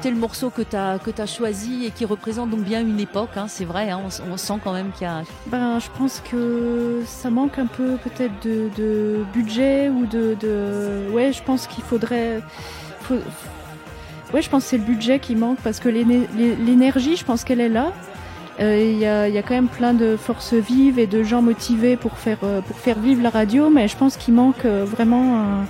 le 0.10 0.17
morceau 0.17 0.50
que 0.50 0.62
tu 0.62 0.75
as, 0.75 1.25
choisi 1.25 1.86
et 1.86 1.91
qui 1.91 2.05
représente 2.05 2.50
donc 2.50 2.62
bien 2.62 2.81
une 2.81 3.00
époque, 3.00 3.31
hein, 3.36 3.45
c'est 3.48 3.65
vrai, 3.65 3.89
hein, 3.89 4.00
on, 4.31 4.38
sent 4.38 4.55
quand 4.63 4.74
même 4.74 4.91
qu'il 4.91 5.07
y 5.07 5.10
a... 5.10 5.24
Ben, 5.48 5.79
je 5.79 5.88
pense 5.98 6.22
que 6.29 7.01
ça 7.05 7.29
manque 7.29 7.60
un 7.60 7.65
peu 7.65 7.98
peut-être 7.98 8.33
de, 8.43 9.24
budget 9.33 9.89
ou 9.89 10.05
de. 10.05 10.36
Ouais, 11.12 11.31
je 11.31 11.43
pense 11.43 11.67
qu'il 11.67 11.83
faudrait... 11.83 12.41
Ouais, 14.33 14.41
je 14.41 14.50
pense 14.50 14.63
que 14.63 14.69
c'est 14.69 14.77
le 14.77 14.83
budget 14.83 15.19
qui 15.19 15.36
manque 15.36 15.60
parce 15.63 15.79
que 15.79 15.89
l'énergie, 15.89 17.15
je 17.15 17.24
pense 17.24 17.43
qu'elle 17.43 17.62
est 17.62 17.69
là. 17.69 17.91
Euh, 18.60 18.77
Il 18.79 19.00
y, 19.00 19.05
a, 19.05 19.41
quand 19.41 19.55
même 19.55 19.67
plein 19.67 19.93
de 19.93 20.15
forces 20.15 20.53
vives 20.53 21.00
et 21.00 21.07
de 21.07 21.24
gens 21.24 21.41
motivés 21.41 21.98
pour 21.98 22.17
faire, 22.17 22.38
euh, 22.43 22.62
pour 22.62 22.77
faire 22.77 23.00
vivre 23.00 23.22
la 23.22 23.29
radio, 23.29 23.69
mais 23.69 23.88
je 23.88 23.98
pense 23.98 24.17
qu'il 24.17 24.33
manque 24.33 24.65
euh, 24.65 24.86
vraiment 24.86 25.65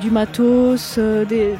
du 0.00 0.12
matos, 0.12 0.96
des- 0.96 1.56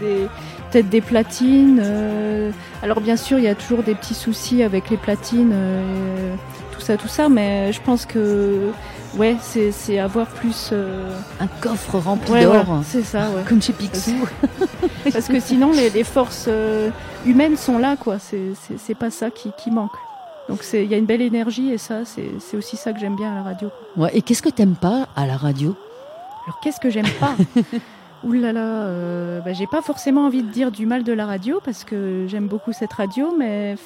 peut-être 0.77 0.91
des 0.91 1.01
platines. 1.01 1.81
euh. 1.83 2.51
Alors 2.83 3.01
bien 3.01 3.17
sûr, 3.17 3.39
il 3.39 3.45
y 3.45 3.49
a 3.49 3.55
toujours 3.55 3.83
des 3.83 3.95
petits 3.95 4.15
soucis 4.15 4.63
avec 4.63 4.91
les 4.91 4.99
platines, 4.99 5.53
euh, 5.55 6.35
tout 6.73 6.81
ça, 6.83 6.97
tout 6.99 7.09
ça, 7.09 7.29
mais 7.31 7.73
je 7.73 7.81
pense 7.81 8.05
que 8.05 8.69
ouais, 9.17 9.37
c'est 9.41 9.73
c'est 9.73 9.99
avoir 9.99 10.27
plus. 10.27 10.69
euh, 10.73 11.11
Un 11.41 11.47
coffre 11.47 11.99
rempli 11.99 12.31
ouais, 12.33 12.43
d'or, 12.43 12.65
voilà, 12.65 12.83
c'est 12.85 13.03
ça, 13.03 13.31
ouais. 13.31 13.43
comme 13.49 13.63
chez 13.63 13.73
Picsou. 13.73 14.13
Parce 15.11 15.29
que 15.29 15.41
sinon, 15.41 15.73
les, 15.73 15.89
les 15.89 16.05
forces 16.05 16.49
humaines 17.25 17.57
sont 17.57 17.79
là, 17.79 17.97
quoi. 17.97 18.19
C'est 18.19 18.53
c'est- 18.61 18.79
c'est 18.79 18.95
pas 18.95 19.11
ça 19.11 19.31
qui, 19.31 19.53
qui 19.57 19.71
manque. 19.71 19.93
Donc 20.51 20.63
c'est- 20.63 20.85
il 20.85 20.91
y 20.91 20.95
a 20.95 20.99
une 20.99 21.07
belle 21.07 21.23
énergie 21.23 21.71
et 21.73 21.79
ça, 21.79 22.05
c'est 22.05 22.29
c'est 22.41 22.59
aussi 22.59 22.77
ça 22.77 22.93
que 22.93 23.01
j'aime 23.01 23.17
bien 23.17 23.33
à 23.33 23.37
la 23.37 23.43
radio. 23.43 23.71
Ouais, 23.97 24.11
et 24.13 24.21
qu'est-ce 24.21 24.43
que 24.43 24.51
t'aimes 24.51 24.77
pas 24.77 25.09
à 25.17 25.27
la 25.27 25.39
radio? 25.39 25.75
Alors 26.47 26.61
qu'est-ce 26.61 26.81
que 26.81 26.91
j'aime 26.91 27.09
pas? 27.19 27.35
Ouh 28.25 28.33
là 28.33 28.53
là, 28.53 28.85
euh, 28.85 29.41
bah, 29.41 29.53
j'ai 29.53 29.67
pas 29.67 29.83
forcément 29.83 30.27
envie 30.27 30.43
de 30.43 30.51
dire 30.51 30.71
du 30.73 30.87
mal 30.87 31.05
de 31.05 31.13
la 31.13 31.27
radio 31.27 31.61
parce 31.65 31.85
que 31.85 32.27
j'aime 32.29 32.47
beaucoup 32.49 32.73
cette 32.73 32.93
radio, 32.93 33.35
mais 33.39 33.77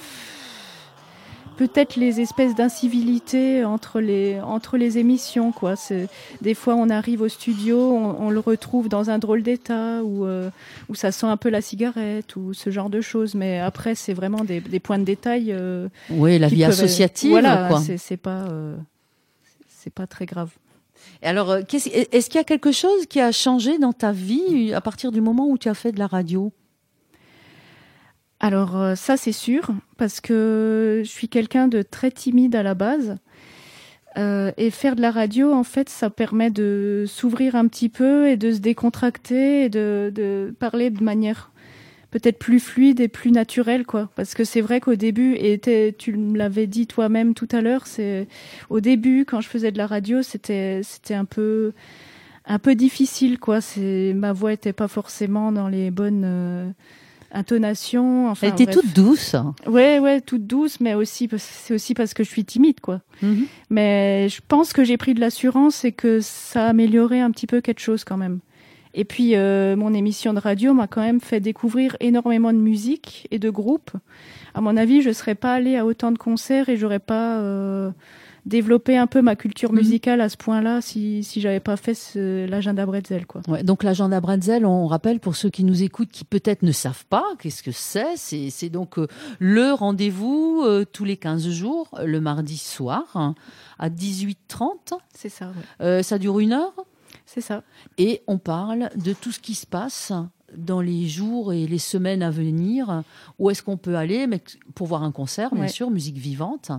peut-être 1.56 1.96
les 1.96 2.20
espèces 2.22 2.54
d'incivilité 2.54 3.64
entre 3.66 4.00
les 4.00 4.40
entre 4.40 4.78
les 4.78 4.96
émissions 4.96 5.52
quoi. 5.52 5.74
Des 6.40 6.54
fois 6.54 6.74
on 6.74 6.88
arrive 6.88 7.20
au 7.20 7.28
studio, 7.28 7.76
on, 7.78 8.16
on 8.18 8.30
le 8.30 8.38
retrouve 8.38 8.88
dans 8.88 9.10
un 9.10 9.18
drôle 9.18 9.42
d'état 9.42 10.02
ou 10.02 10.24
euh, 10.24 10.48
où 10.88 10.94
ça 10.94 11.12
sent 11.12 11.26
un 11.26 11.36
peu 11.36 11.50
la 11.50 11.60
cigarette 11.60 12.34
ou 12.36 12.54
ce 12.54 12.70
genre 12.70 12.88
de 12.88 13.02
choses. 13.02 13.34
Mais 13.34 13.58
après 13.60 13.94
c'est 13.94 14.14
vraiment 14.14 14.42
des, 14.44 14.60
des 14.60 14.80
points 14.80 14.98
de 14.98 15.04
détail. 15.04 15.48
euh, 15.52 15.88
Oui, 16.08 16.38
la 16.38 16.48
vie 16.48 16.62
peuvent- 16.62 16.70
associative, 16.70 17.30
Voilà, 17.30 17.68
c'est 17.98 18.16
pas 18.16 18.44
euh, 18.50 18.74
c'est 19.68 19.92
pas 19.92 20.06
très 20.06 20.24
grave. 20.24 20.50
Et 21.22 21.26
alors, 21.26 21.50
euh, 21.50 21.60
est-ce 21.70 22.28
qu'il 22.28 22.36
y 22.36 22.40
a 22.40 22.44
quelque 22.44 22.72
chose 22.72 23.06
qui 23.06 23.20
a 23.20 23.32
changé 23.32 23.78
dans 23.78 23.92
ta 23.92 24.12
vie 24.12 24.72
à 24.74 24.80
partir 24.80 25.12
du 25.12 25.20
moment 25.20 25.48
où 25.48 25.58
tu 25.58 25.68
as 25.68 25.74
fait 25.74 25.92
de 25.92 25.98
la 25.98 26.06
radio? 26.06 26.52
Alors 28.42 28.78
euh, 28.78 28.94
ça 28.94 29.18
c'est 29.18 29.32
sûr, 29.32 29.70
parce 29.98 30.22
que 30.22 31.02
je 31.04 31.08
suis 31.08 31.28
quelqu'un 31.28 31.68
de 31.68 31.82
très 31.82 32.10
timide 32.10 32.56
à 32.56 32.62
la 32.62 32.74
base. 32.74 33.16
Euh, 34.16 34.50
et 34.56 34.70
faire 34.70 34.96
de 34.96 35.02
la 35.02 35.12
radio, 35.12 35.52
en 35.52 35.62
fait, 35.62 35.88
ça 35.88 36.10
permet 36.10 36.50
de 36.50 37.04
s'ouvrir 37.06 37.54
un 37.54 37.68
petit 37.68 37.88
peu 37.88 38.28
et 38.28 38.36
de 38.36 38.50
se 38.50 38.58
décontracter 38.58 39.64
et 39.64 39.68
de 39.68 40.52
parler 40.58 40.90
de 40.90 41.04
manière 41.04 41.49
peut-être 42.10 42.38
plus 42.38 42.60
fluide 42.60 43.00
et 43.00 43.08
plus 43.08 43.30
naturelle, 43.30 43.86
quoi. 43.86 44.10
Parce 44.16 44.34
que 44.34 44.44
c'est 44.44 44.60
vrai 44.60 44.80
qu'au 44.80 44.96
début, 44.96 45.34
et 45.36 45.60
tu 45.96 46.16
me 46.16 46.36
l'avais 46.36 46.66
dit 46.66 46.86
toi-même 46.86 47.34
tout 47.34 47.48
à 47.52 47.60
l'heure, 47.60 47.86
c'est 47.86 48.26
au 48.68 48.80
début 48.80 49.24
quand 49.24 49.40
je 49.40 49.48
faisais 49.48 49.72
de 49.72 49.78
la 49.78 49.86
radio, 49.86 50.22
c'était 50.22 50.80
c'était 50.82 51.14
un 51.14 51.24
peu 51.24 51.72
un 52.46 52.58
peu 52.58 52.74
difficile, 52.74 53.38
quoi. 53.38 53.60
C'est 53.60 54.12
ma 54.14 54.32
voix 54.32 54.52
était 54.52 54.72
pas 54.72 54.88
forcément 54.88 55.52
dans 55.52 55.68
les 55.68 55.90
bonnes 55.90 56.24
euh, 56.24 56.68
intonations. 57.32 58.28
Enfin, 58.28 58.48
Elle 58.48 58.54
était 58.54 58.64
bref. 58.64 58.76
toute 58.80 58.92
douce. 58.92 59.36
Ouais, 59.66 60.00
ouais, 60.00 60.20
toute 60.20 60.46
douce, 60.46 60.80
mais 60.80 60.94
aussi 60.94 61.28
c'est 61.38 61.74
aussi 61.74 61.94
parce 61.94 62.12
que 62.12 62.24
je 62.24 62.28
suis 62.28 62.44
timide, 62.44 62.80
quoi. 62.80 63.02
Mhm. 63.22 63.46
Mais 63.70 64.28
je 64.28 64.40
pense 64.46 64.72
que 64.72 64.82
j'ai 64.82 64.96
pris 64.96 65.14
de 65.14 65.20
l'assurance 65.20 65.84
et 65.84 65.92
que 65.92 66.20
ça 66.20 66.66
a 66.66 66.68
amélioré 66.70 67.20
un 67.20 67.30
petit 67.30 67.46
peu 67.46 67.60
quelque 67.60 67.80
chose 67.80 68.02
quand 68.02 68.16
même. 68.16 68.40
Et 68.94 69.04
puis 69.04 69.36
euh, 69.36 69.76
mon 69.76 69.94
émission 69.94 70.32
de 70.34 70.40
radio 70.40 70.74
m'a 70.74 70.86
quand 70.88 71.00
même 71.02 71.20
fait 71.20 71.40
découvrir 71.40 71.96
énormément 72.00 72.52
de 72.52 72.58
musique 72.58 73.28
et 73.30 73.38
de 73.38 73.48
groupes. 73.50 73.92
À 74.54 74.60
mon 74.60 74.76
avis, 74.76 75.00
je 75.02 75.12
serais 75.12 75.36
pas 75.36 75.54
allée 75.54 75.76
à 75.76 75.86
autant 75.86 76.10
de 76.10 76.18
concerts 76.18 76.68
et 76.68 76.76
j'aurais 76.76 76.98
pas 76.98 77.38
euh, 77.38 77.92
développer 78.46 78.96
un 78.96 79.06
peu 79.06 79.22
ma 79.22 79.36
culture 79.36 79.70
Mhm. 79.70 79.78
musicale 79.78 80.20
à 80.20 80.28
ce 80.28 80.36
point-là 80.36 80.80
si, 80.80 81.22
si 81.22 81.40
j'avais 81.40 81.60
pas 81.60 81.76
fait 81.76 81.94
l'agenda 82.16 82.84
Bretzel, 82.84 83.26
quoi. 83.26 83.42
Ouais, 83.46 83.62
donc 83.62 83.84
l'agenda 83.84 84.20
Bretzel, 84.20 84.66
on 84.66 84.86
rappelle 84.88 85.20
pour 85.20 85.36
ceux 85.36 85.50
qui 85.50 85.62
nous 85.62 85.82
écoutent, 85.84 86.10
qui 86.10 86.24
peut-être 86.24 86.62
ne 86.62 86.72
savent 86.72 87.04
pas, 87.06 87.24
qu'est-ce 87.38 87.62
que 87.62 87.70
c'est 87.70 88.16
C'est 88.16 88.70
donc 88.70 88.98
euh, 88.98 89.06
le 89.38 89.72
rendez-vous 89.72 90.62
euh, 90.66 90.84
tous 90.90 91.04
les 91.04 91.16
15 91.16 91.48
jours, 91.50 91.90
le 92.04 92.20
mardi 92.20 92.56
soir, 92.56 93.04
hein, 93.14 93.34
à 93.78 93.88
18h30. 93.88 94.94
C'est 95.14 95.28
ça, 95.28 95.52
ouais. 95.80 96.02
Ça 96.02 96.18
dure 96.18 96.40
une 96.40 96.54
heure? 96.54 96.72
C'est 97.32 97.40
ça. 97.40 97.62
et 97.96 98.22
on 98.26 98.38
parle 98.38 98.90
de 98.96 99.12
tout 99.12 99.30
ce 99.30 99.38
qui 99.38 99.54
se 99.54 99.66
passe 99.66 100.12
dans 100.56 100.80
les 100.80 101.06
jours 101.06 101.52
et 101.52 101.68
les 101.68 101.78
semaines 101.78 102.24
à 102.24 102.30
venir. 102.30 103.04
Où 103.38 103.50
est-ce 103.50 103.62
qu'on 103.62 103.76
peut 103.76 103.94
aller 103.94 104.26
mais 104.26 104.40
pour 104.74 104.88
voir 104.88 105.04
un 105.04 105.12
concert, 105.12 105.54
bien 105.54 105.62
Ouais. 105.62 105.68
sûr, 105.68 105.90
musique 105.92 106.16
vivante. 106.16 106.72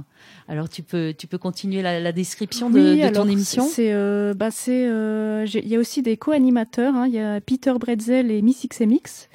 Alors 0.50 0.68
tu 0.68 0.84
peux, 0.84 1.14
tu 1.18 1.26
peux 1.26 1.38
continuer 1.38 1.82
la, 1.82 2.02
la 2.02 2.12
description 2.12 2.70
de, 2.70 2.80
Oui, 2.80 2.98
de 3.00 3.06
alors, 3.06 3.24
ton 3.24 3.30
émission? 3.30 3.64
C'est, 3.66 3.94
euh, 3.94 4.34
bah, 4.34 4.52
c'est, 4.52 4.88
euh, 4.90 5.46
il 5.54 5.70
y 5.70 5.78
a 5.78 5.80
aussi 5.80 6.02
des 6.02 6.18
co-animateurs. 6.18 6.94
hein. 6.96 7.08
Il 7.08 7.14
y 7.14 7.20
a 7.20 7.40
Peter 7.40 7.74
Bretzel 7.80 8.30
et 8.30 8.42
Miss 8.42 8.68
XMX. 8.68 9.30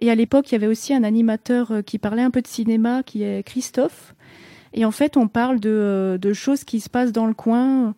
Et 0.00 0.10
à 0.10 0.14
l'époque, 0.14 0.50
il 0.50 0.52
y 0.52 0.56
avait 0.56 0.66
aussi 0.66 0.92
un 0.92 1.02
animateur 1.02 1.70
euh, 1.72 1.80
qui 1.82 1.98
parlait 1.98 2.20
un 2.22 2.30
peu 2.30 2.42
de 2.42 2.46
cinéma, 2.46 3.02
qui 3.02 3.22
est 3.22 3.42
Christophe. 3.42 4.14
Et 4.74 4.84
en 4.84 4.90
fait, 4.90 5.16
on 5.16 5.28
parle 5.28 5.60
de, 5.60 6.18
de 6.20 6.32
choses 6.34 6.62
qui 6.64 6.80
se 6.80 6.90
passent 6.90 7.12
dans 7.12 7.26
le 7.26 7.32
coin. 7.34 7.94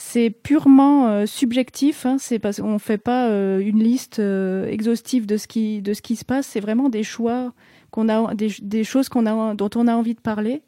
C'est 0.00 0.30
purement 0.30 1.08
euh, 1.08 1.26
subjectif. 1.26 2.06
Hein. 2.06 2.18
C'est 2.20 2.38
parce 2.38 2.60
qu'on 2.60 2.78
fait 2.78 2.98
pas 2.98 3.28
euh, 3.30 3.58
une 3.58 3.82
liste 3.82 4.20
euh, 4.20 4.68
exhaustive 4.68 5.26
de 5.26 5.36
ce 5.36 5.48
qui 5.48 5.82
se 6.16 6.24
passe. 6.24 6.46
C'est 6.46 6.60
vraiment 6.60 6.88
des 6.88 7.02
choix 7.02 7.52
qu'on 7.90 8.08
a, 8.08 8.32
des, 8.34 8.84
choses 8.84 9.08
dont 9.08 9.70
on 9.74 9.88
a 9.88 9.92
envie 9.92 10.14
de 10.14 10.20
parler 10.20 10.62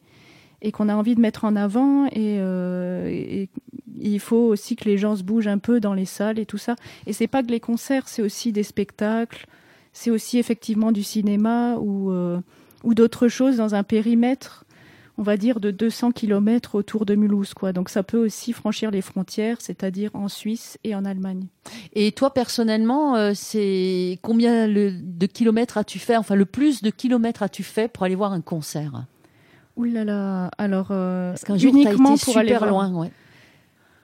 et 0.62 0.72
qu'on 0.72 0.88
a 0.88 0.96
envie 0.96 1.14
de 1.14 1.20
mettre 1.20 1.44
en 1.44 1.54
avant. 1.54 2.06
Et, 2.12 3.48
il 4.02 4.18
faut 4.18 4.48
aussi 4.48 4.76
que 4.76 4.86
les 4.86 4.98
gens 4.98 5.14
se 5.14 5.22
bougent 5.22 5.46
un 5.46 5.58
peu 5.58 5.78
dans 5.78 5.94
les 5.94 6.06
salles 6.06 6.38
et 6.38 6.46
tout 6.46 6.58
ça. 6.58 6.74
Et 7.06 7.12
c'est 7.12 7.28
pas 7.28 7.42
que 7.42 7.50
les 7.50 7.60
concerts, 7.60 8.08
c'est 8.08 8.22
aussi 8.22 8.50
des 8.50 8.62
spectacles. 8.62 9.46
C'est 9.92 10.10
aussi 10.10 10.38
effectivement 10.38 10.90
du 10.90 11.04
cinéma 11.04 11.76
ou 11.76 12.12
d'autres 12.84 13.28
choses 13.28 13.58
dans 13.58 13.76
un 13.76 13.84
périmètre 13.84 14.64
on 15.20 15.22
va 15.22 15.36
dire, 15.36 15.60
de 15.60 15.70
200 15.70 16.12
km 16.12 16.74
autour 16.74 17.04
de 17.04 17.14
Mulhouse. 17.14 17.52
Quoi. 17.54 17.74
Donc 17.74 17.90
ça 17.90 18.02
peut 18.02 18.16
aussi 18.16 18.54
franchir 18.54 18.90
les 18.90 19.02
frontières, 19.02 19.58
c'est-à-dire 19.60 20.10
en 20.14 20.28
Suisse 20.28 20.78
et 20.82 20.94
en 20.94 21.04
Allemagne. 21.04 21.46
Et 21.92 22.10
toi, 22.12 22.32
personnellement, 22.32 23.16
euh, 23.16 23.32
c'est 23.34 24.18
combien 24.22 24.66
le- 24.66 24.92
de 24.92 25.26
kilomètres 25.26 25.76
as-tu 25.76 25.98
fait 25.98 26.16
Enfin, 26.16 26.34
le 26.34 26.46
plus 26.46 26.80
de 26.82 26.88
kilomètres 26.88 27.42
as-tu 27.42 27.62
fait 27.62 27.86
pour 27.88 28.04
aller 28.04 28.14
voir 28.14 28.32
un 28.32 28.40
concert? 28.40 29.04
Ouh 29.76 29.84
là 29.84 30.04
là, 30.04 30.50
alors 30.58 30.88
euh, 30.90 31.30
Parce 31.32 31.44
qu'un 31.44 31.56
jour, 31.58 31.70
tu 31.72 31.76
uniquement 31.82 32.14
été 32.14 32.24
pour 32.24 32.32
super 32.34 32.40
aller 32.40 32.56
voir- 32.56 32.70
loin. 32.70 32.94
Ouais. 33.02 33.10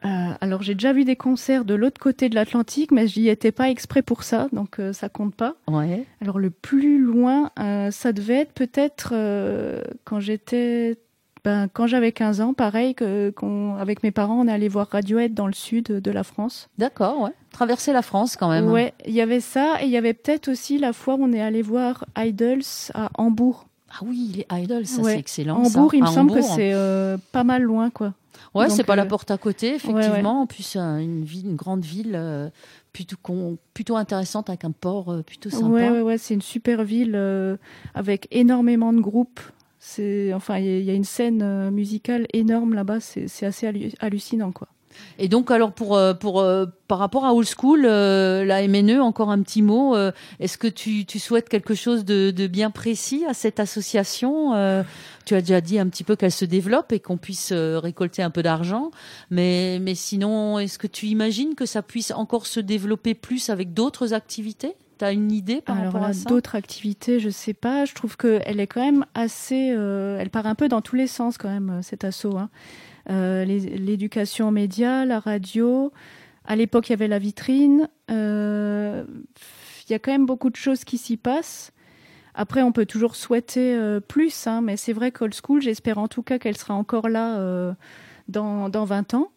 Euh, 0.04 0.08
alors 0.40 0.62
j'ai 0.62 0.75
déjà 0.75 0.92
vu 0.92 1.04
des 1.04 1.16
concerts 1.16 1.64
de 1.64 1.75
l'autre 1.75 1.99
côté 1.99 2.28
de 2.28 2.35
l'Atlantique, 2.35 2.92
mais 2.92 3.08
j'y 3.08 3.28
étais 3.28 3.50
pas 3.50 3.70
exprès 3.70 4.02
pour 4.02 4.23
ça, 4.23 4.46
donc 4.52 4.78
euh, 4.78 4.93
ça 4.93 5.08
compte 5.08 5.34
pas. 5.34 5.56
Ouais. 5.69 6.04
Alors 6.21 6.38
le 6.38 6.50
plus 6.50 6.99
loin, 7.02 7.50
euh, 7.58 7.90
ça 7.90 8.12
devait 8.12 8.40
être 8.43 8.52
peut-être 8.52 9.14
quand 10.04 10.21
j'étais, 10.21 10.99
ben, 11.47 11.69
quand 11.73 11.87
j'avais 11.87 12.11
15 12.11 12.41
ans, 12.41 12.54
pareil 12.54 12.97
que 12.97 13.32
avec 13.78 14.02
mes 14.02 14.11
parents, 14.11 14.41
on 14.41 14.49
est 14.49 14.52
allé 14.52 14.67
voir 14.67 14.89
Radiohead 14.91 15.32
dans 15.32 15.47
le 15.47 15.52
sud 15.52 15.85
de 15.87 16.11
la 16.11 16.25
France. 16.25 16.69
D'accord, 16.76 17.21
ouais. 17.21 17.30
Traverser 17.52 17.93
la 17.93 18.02
France 18.02 18.35
quand 18.37 18.49
même. 18.50 18.69
Ouais, 18.69 18.93
il 19.06 19.15
y 19.15 19.21
avait 19.21 19.39
ça 19.39 19.76
et 19.80 19.85
il 19.85 19.91
y 19.93 19.97
avait 19.97 20.13
peut-être 20.13 20.49
aussi 20.49 20.76
la 20.78 20.93
fois 20.93 21.15
où 21.15 21.23
on 21.23 21.32
est 21.32 21.41
allé 21.41 21.63
voir 21.63 22.04
Idols 22.19 22.65
à 22.95 23.11
Hambourg. 23.17 23.69
Ah 23.93 23.99
oui, 24.04 24.45
les 24.50 24.59
idols, 24.63 24.87
ça 24.87 25.02
Ouais. 25.02 25.13
c'est 25.13 25.19
excellent. 25.21 25.63
ça. 25.65 25.78
Hambourg, 25.78 25.95
il 25.95 26.02
me 26.02 26.09
À 26.09 26.11
semble 26.11 26.32
que 26.35 26.43
c'est 26.43 26.73
euh, 26.75 27.17
pas 27.30 27.45
mal 27.45 27.63
loin, 27.63 27.91
quoi. 27.91 28.13
Ouais, 28.52 28.69
c'est 28.69 28.82
pas 28.82 28.97
la 28.97 29.04
euh, 29.04 29.06
porte 29.06 29.30
à 29.30 29.39
côté, 29.39 29.69
ouais, 29.71 29.76
effectivement. 29.76 30.41
En 30.43 30.47
plus, 30.47 30.75
euh, 30.76 30.99
une 30.99 31.23
ville, 31.25 31.47
une 31.47 31.54
grande 31.54 31.85
ville 31.85 32.15
euh, 32.17 32.50
plutôt, 32.93 33.17
con- 33.23 33.56
plutôt 33.73 33.97
intéressante 33.97 34.50
avec 34.50 34.65
un 34.65 34.73
port 34.73 35.15
plutôt 35.25 35.50
sympa. 35.50 35.67
Ouais, 35.69 35.91
ouais, 35.91 36.00
ouais, 36.00 36.19
c'est 36.19 36.35
une 36.35 36.43
super 36.43 36.82
ville 36.82 37.17
avec 37.95 38.26
énormément 38.32 38.93
de 38.93 39.00
groupes. 39.00 39.39
C'est, 39.88 40.34
enfin, 40.34 40.58
il 40.58 40.82
y, 40.82 40.90
a- 40.90 40.94
une 40.94 41.04
scène 41.04 41.42
euh, 41.42 41.70
musicale 41.70 42.26
énorme 42.32 42.75
là-bas. 42.75 42.99
C'est 43.00 43.46
assez 43.46 43.68
hallu- 43.68 43.94
hallucinant, 44.00 44.50
quoi. 44.50 44.66
Et 45.20 45.28
donc, 45.28 45.50
alors, 45.52 45.70
pour, 45.72 45.96
euh, 45.96 46.12
pour, 46.12 46.40
euh, 46.40 46.66
par 46.88 46.99
rapport 46.99 47.25
à 47.25 47.32
Old 47.34 47.46
School, 47.46 47.82
la 47.82 48.62
MNE, 48.66 49.00
encore 49.00 49.30
un 49.30 49.40
petit 49.42 49.62
mot. 49.62 49.94
Est-ce 50.40 50.58
que 50.58 50.66
tu, 50.66 51.04
tu 51.04 51.18
souhaites 51.20 51.49
quelque 51.49 51.75
chose 51.76 52.04
de, 52.04 52.32
de 52.32 52.46
bien 52.49 52.70
précis 52.72 53.25
à 53.28 53.34
cette 53.34 53.60
association 53.60 54.52
Tu 55.25 55.34
as 55.36 55.40
déjà 55.40 55.60
dit 55.60 55.78
un 55.78 55.86
petit 55.88 56.02
peu 56.02 56.16
qu'elle 56.16 56.32
se 56.32 56.44
développe 56.46 56.90
et 56.92 56.99
qu'on 56.99 57.16
puisse 57.18 57.52
récolter 57.52 58.22
un 58.22 58.30
peu 58.30 58.42
d'argent. 58.42 58.90
Mais, 59.30 59.78
mais 59.80 59.94
sinon, 59.94 60.58
est-ce 60.58 60.78
que 60.78 60.86
tu 60.88 61.06
imagines 61.06 61.54
que 61.54 61.66
ça 61.66 61.82
puisse 61.82 62.10
encore 62.10 62.46
se 62.46 62.58
développer 62.60 63.14
plus 63.14 63.50
avec 63.50 63.72
d'autres 63.75 64.14
activités? 64.14 64.75
Tu 64.99 65.04
as 65.04 65.13
une 65.13 65.30
idée 65.30 65.61
par 65.61 65.76
Alors 65.76 65.93
rapport 65.93 66.09
à 66.09 66.13
ça? 66.15 66.28
d'autres 66.30 66.54
activités, 66.54 67.21
je 67.21 67.28
sais 67.28 67.52
pas. 67.54 67.85
Je 67.85 67.95
trouve 67.95 68.17
que 68.17 68.41
elle 68.47 68.61
est 68.61 68.67
quand 68.67 68.80
même 68.85 69.04
assez. 69.15 69.73
euh, 69.76 70.19
elle 70.19 70.30
part 70.30 70.47
un 70.47 70.54
peu 70.54 70.69
dans 70.69 70.80
tous 70.80 70.97
les 70.97 71.06
sens 71.06 71.37
quand 71.39 71.50
même 71.50 71.71
euh, 71.71 71.82
cet 71.82 72.04
assaut. 72.04 72.37
hein. 72.39 72.49
Euh, 73.11 73.45
L'éducation 73.45 74.49
aux 74.49 74.52
médias, 74.52 75.04
la 75.04 75.21
radio. 75.21 75.93
À 76.47 76.56
l'époque, 76.56 76.89
il 76.89 76.93
y 76.93 76.95
avait 76.95 77.09
la 77.09 77.19
vitrine. 77.19 77.89
Euh, 78.11 79.04
Il 79.89 79.93
y 79.93 79.95
a 79.95 79.99
quand 79.99 80.13
même 80.13 80.26
beaucoup 80.26 80.50
de 80.50 80.56
choses 80.56 80.85
qui 80.85 80.97
s'y 80.99 81.17
passent. 81.17 81.73
Après, 82.35 82.63
on 82.63 82.73
peut 82.73 82.87
toujours 82.87 83.17
souhaiter 83.17 83.78
plus, 84.09 84.47
hein, 84.47 84.61
mais 84.61 84.76
c'est 84.76 84.93
vrai 84.93 85.11
qu'Old 85.11 85.35
School, 85.35 85.63
j'espère 85.63 85.97
en 85.99 86.06
tout 86.09 86.23
cas 86.23 86.39
qu'elle 86.39 86.56
sera 86.56 86.75
encore 86.75 87.09
là 87.09 87.75
dans, 88.28 88.69
dans 88.69 88.85
20 88.85 89.15
ans. 89.15 89.30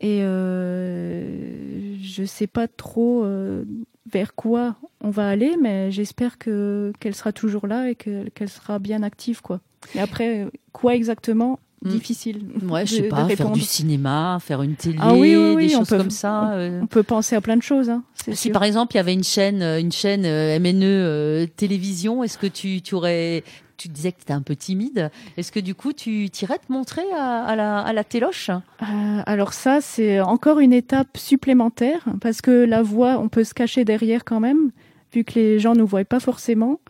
Et 0.00 0.20
euh, 0.22 1.96
je 2.02 2.24
sais 2.24 2.46
pas 2.46 2.68
trop 2.68 3.24
euh, 3.24 3.64
vers 4.12 4.34
quoi 4.34 4.76
on 5.00 5.10
va 5.10 5.28
aller, 5.28 5.56
mais 5.60 5.90
j'espère 5.90 6.38
que 6.38 6.92
qu'elle 7.00 7.14
sera 7.14 7.32
toujours 7.32 7.66
là 7.66 7.90
et 7.90 7.94
que- 7.94 8.28
qu'elle 8.30 8.48
sera 8.48 8.78
bien 8.78 9.02
active, 9.02 9.40
quoi. 9.42 9.60
Et 9.94 10.00
après, 10.00 10.46
quoi 10.72 10.94
exactement? 10.94 11.58
Mm. 11.84 11.90
Difficile. 11.90 12.40
Ouais, 12.68 12.86
je 12.86 12.92
de- 12.92 12.96
sais 12.96 13.02
de 13.02 13.08
pas, 13.10 13.28
faire 13.28 13.50
du 13.50 13.60
cinéma, 13.60 14.38
faire 14.40 14.62
une 14.62 14.74
télé, 14.74 14.96
Ah 15.00 15.12
oui, 15.14 15.36
oui, 15.36 15.52
oui, 15.54 15.66
des 15.68 15.74
choses 15.74 15.88
peut- 15.88 15.98
comme 15.98 16.10
ça. 16.10 16.52
euh. 16.54 16.80
On 16.82 16.86
peut 16.86 17.02
penser 17.02 17.36
à 17.36 17.40
plein 17.40 17.56
de 17.56 17.62
choses, 17.62 17.90
hein, 17.90 18.02
Si 18.14 18.34
sûr. 18.34 18.52
par 18.52 18.64
exemple 18.64 18.94
il 18.94 18.96
y 18.96 19.00
avait 19.00 19.12
une 19.14 19.22
chaîne, 19.24 19.62
une 19.62 19.92
chaîne 19.92 20.24
MNE 20.24 21.46
télévision, 21.56 22.24
est-ce 22.24 22.38
que 22.38 22.46
tu, 22.46 22.80
tu 22.80 22.94
aurais, 22.94 23.44
tu 23.76 23.88
disais 23.88 24.12
que 24.12 24.18
tu 24.18 24.22
étais 24.22 24.32
un 24.32 24.42
peu 24.42 24.56
timide, 24.56 25.10
est-ce 25.36 25.52
que 25.52 25.60
du 25.60 25.74
coup 25.74 25.92
tu 25.92 26.26
irais 26.26 26.58
te 26.58 26.72
montrer 26.72 27.04
à, 27.14 27.44
à 27.44 27.56
la, 27.56 27.80
à 27.80 27.92
la 27.92 28.04
téloche? 28.04 28.50
Euh, 28.50 29.22
alors 29.26 29.52
ça, 29.52 29.80
c'est 29.80 30.20
encore 30.20 30.60
une 30.60 30.72
étape 30.72 31.16
supplémentaire 31.16 32.04
parce 32.20 32.40
que 32.40 32.64
la 32.64 32.82
voix, 32.82 33.18
on 33.18 33.28
peut 33.28 33.44
se 33.44 33.54
cacher 33.54 33.84
derrière 33.84 34.24
quand 34.24 34.40
même, 34.40 34.70
vu 35.12 35.24
que 35.24 35.34
les 35.34 35.58
gens 35.58 35.74
ne 35.74 35.80
nous 35.80 35.86
voient 35.86 36.04
pas 36.04 36.20
forcément. 36.20 36.80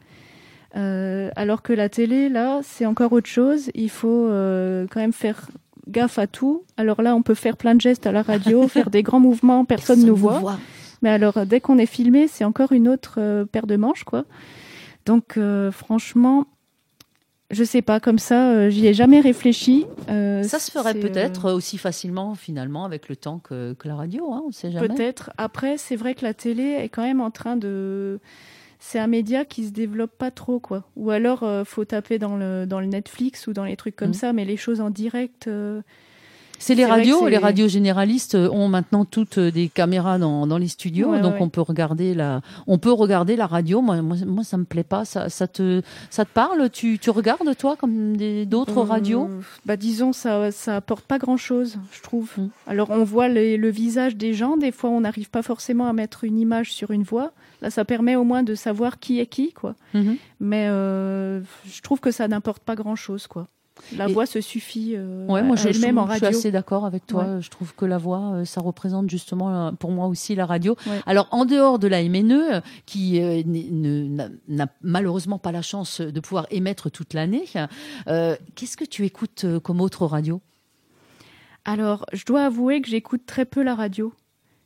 Euh, 0.77 1.31
alors 1.37 1.62
que 1.62 1.72
la 1.72 1.88
télé, 1.88 2.29
là, 2.29 2.61
c'est 2.62 2.87
encore 2.87 3.12
autre 3.12 3.29
chose. 3.29 3.70
Il 3.75 3.90
faut 3.90 4.27
euh, 4.29 4.87
quand 4.90 5.01
même 5.01 5.12
faire 5.12 5.49
gaffe 5.88 6.18
à 6.18 6.27
tout. 6.27 6.64
Alors 6.77 7.01
là, 7.01 7.14
on 7.14 7.22
peut 7.22 7.35
faire 7.35 7.57
plein 7.57 7.75
de 7.75 7.81
gestes 7.81 8.07
à 8.07 8.12
la 8.12 8.22
radio, 8.22 8.68
faire 8.68 8.90
des 8.90 9.03
grands 9.03 9.20
mouvements, 9.20 9.64
personne 9.64 10.01
ne 10.01 10.07
nous 10.07 10.16
voit. 10.16 10.59
Mais 11.03 11.11
alors, 11.11 11.46
dès 11.46 11.61
qu'on 11.61 11.79
est 11.79 11.87
filmé, 11.87 12.27
c'est 12.27 12.44
encore 12.44 12.72
une 12.72 12.88
autre 12.88 13.16
euh, 13.18 13.44
paire 13.44 13.66
de 13.66 13.77
manches, 13.77 14.05
quoi. 14.05 14.25
Donc, 15.05 15.38
franchement, 15.70 16.49
je 17.51 17.65
sais 17.65 17.83
pas, 17.83 18.01
comme 18.01 18.19
ça, 18.19 18.51
euh, 18.51 18.71
j'y 18.71 18.87
ai 18.87 18.95
jamais 18.95 19.21
réfléchi. 19.21 19.87
Euh, 20.09 20.43
Ça 20.43 20.59
se 20.59 20.71
ferait 20.71 20.95
peut-être 20.95 21.47
euh, 21.47 21.55
aussi 21.55 21.79
facilement 21.79 22.35
finalement 22.35 22.85
avec 22.85 23.09
le 23.09 23.17
temps 23.17 23.39
que, 23.39 23.75
que 23.75 23.89
la 23.89 23.97
radio, 23.97 24.33
hein, 24.33 24.43
on 24.45 24.49
ne 24.49 24.53
sait 24.53 24.73
jamais. 24.73 24.89
Peut-être. 24.89 25.31
Après, 25.39 25.79
c'est 25.79 25.97
vrai 25.97 26.15
que 26.15 26.25
la 26.25 26.35
télé 26.35 26.63
est 26.81 26.89
quand 26.89 27.03
même 27.03 27.21
en 27.21 27.31
train 27.31 27.57
de. 27.57 28.19
C'est 28.79 28.99
un 28.99 29.07
média 29.07 29.45
qui 29.45 29.65
se 29.67 29.71
développe 29.71 30.17
pas 30.19 30.31
trop, 30.31 30.59
quoi. 30.61 30.85
Ou 30.97 31.11
alors, 31.11 31.45
faut 31.65 31.85
taper 31.85 32.19
dans 32.19 32.37
le, 32.37 32.67
dans 32.67 32.79
le 32.81 32.87
Netflix 32.87 33.47
ou 33.47 33.53
dans 33.53 33.65
les 33.65 33.77
trucs 33.77 33.97
comme 33.97 34.11
Mm. 34.11 34.15
ça, 34.15 34.33
mais 34.33 34.45
les 34.45 34.57
choses 34.59 34.81
en 34.81 34.91
direct. 34.91 35.49
C'est 36.59 36.75
les 36.75 36.85
radios, 36.87 37.29
les 37.29 37.38
radios 37.38 37.69
généralistes 37.69 38.35
euh, 38.35 38.49
ont 38.51 38.69
maintenant 38.69 39.05
toutes 39.05 39.38
euh, 39.38 39.51
des 39.51 39.69
caméras 39.69 40.19
dans, 40.19 40.47
dans 40.47 40.59
les 40.59 40.69
studios, 40.69 41.11
Ouais, 41.11 41.21
donc 41.21 41.35
ouais. 41.35 41.42
on 41.42 41.49
peut 41.49 41.61
regarder 41.61 42.14
la, 42.14 42.40
on 42.66 42.79
peut 42.79 42.92
regarder 42.92 43.37
la 43.37 43.47
radio. 43.47 43.81
Moi, 43.83 44.01
moi, 44.03 44.16
moi, 44.27 44.42
ça 44.45 44.57
me 44.57 44.64
plaît 44.64 44.83
pas. 44.85 45.05
Ça, 45.05 45.29
ça 45.29 45.47
te, 45.47 45.83
ça 46.11 46.25
te 46.25 46.31
parle? 46.33 46.71
Tu, 46.71 46.99
tu 46.99 47.11
regardes 47.11 47.57
toi 47.57 47.77
comme 47.77 48.16
d'autres 48.47 48.79
euh, 48.79 48.83
radios? 48.83 49.29
Bah, 49.64 49.77
disons, 49.77 50.12
ça, 50.12 50.51
ça 50.51 50.77
apporte 50.77 51.05
pas 51.05 51.19
grand-chose, 51.19 51.79
je 51.92 52.03
trouve. 52.03 52.31
Mm. 52.38 52.47
Alors, 52.66 52.90
on 52.90 53.05
voit 53.05 53.29
les- 53.29 53.57
le 53.57 53.69
visage 53.71 54.16
des 54.16 54.33
gens. 54.35 54.57
Des 54.57 54.73
fois, 54.73 54.90
on 54.90 55.03
n'arrive 55.03 55.31
pas 55.31 55.42
forcément 55.42 55.87
à 55.88 55.92
mettre 55.92 56.25
une 56.25 56.38
image 56.38 56.73
sur 56.73 56.90
une 56.90 57.03
voix. 57.03 57.33
Là, 57.62 57.71
ça 57.71 57.85
permet 57.85 58.16
au 58.16 58.25
moins 58.25 58.42
de 58.42 58.55
savoir 58.55 58.99
qui 58.99 59.21
est 59.21 59.27
qui, 59.27 59.53
quoi. 59.53 59.75
Mhm. 59.95 60.16
Mais 60.40 60.66
euh, 60.69 61.40
je 61.66 61.81
trouve 61.83 62.01
que 62.01 62.11
ça 62.11 62.29
n'importe 62.29 62.62
pas 62.62 62.75
grand-chose, 62.75 63.27
quoi. 63.27 63.49
La 63.97 64.09
Et- 64.09 64.12
voix 64.12 64.27
se 64.27 64.41
suffit 64.41 64.95
euh, 64.97 65.27
Ouais, 65.27 65.43
moi 65.43 65.55
je, 65.57 65.65
je, 65.65 65.69
elle-même 65.69 65.99
en 65.99 66.07
je 66.07 66.15
suis 66.17 66.25
radio. 66.25 66.39
assez 66.39 66.51
d'accord 66.51 66.87
avec 66.87 67.07
toi. 67.07 67.25
Ouais. 67.25 67.43
Je 67.43 67.51
trouve 67.51 67.75
que 67.75 67.85
la 67.85 67.99
voix, 67.99 68.33
euh, 68.35 68.45
ça 68.45 68.61
représente 68.61 69.09
justement 69.11 69.69
euh, 69.69 69.73
pour 69.73 69.91
moi 69.93 70.07
aussi 70.07 70.35
la 70.35 70.47
radio. 70.47 70.77
Ouais. 70.87 71.01
Alors 71.07 71.29
en 71.31 71.45
dehors 71.45 71.79
de 71.79 71.87
la 71.87 72.03
MNE, 72.03 72.62
qui 72.87 73.21
euh, 73.21 73.43
n'a 74.49 74.67
malheureusement 74.83 75.39
pas 75.39 75.53
la 75.53 75.62
chance 75.62 76.01
de 76.01 76.21
pouvoir 76.21 76.47
émettre 76.51 76.91
toute 76.91 77.15
l'année, 77.15 77.45
euh, 78.09 78.35
qu'est-ce 78.55 78.77
que 78.77 78.85
tu 78.85 79.05
écoutes 79.05 79.45
comme 79.62 79.81
autre 79.81 80.07
radio? 80.07 80.41
Alors, 81.65 82.07
je 82.12 82.25
dois 82.25 82.45
avouer 82.45 82.81
que 82.81 82.89
j'écoute 82.89 83.23
très 83.27 83.45
peu 83.45 83.62
la 83.62 83.75
radio. 83.75 84.12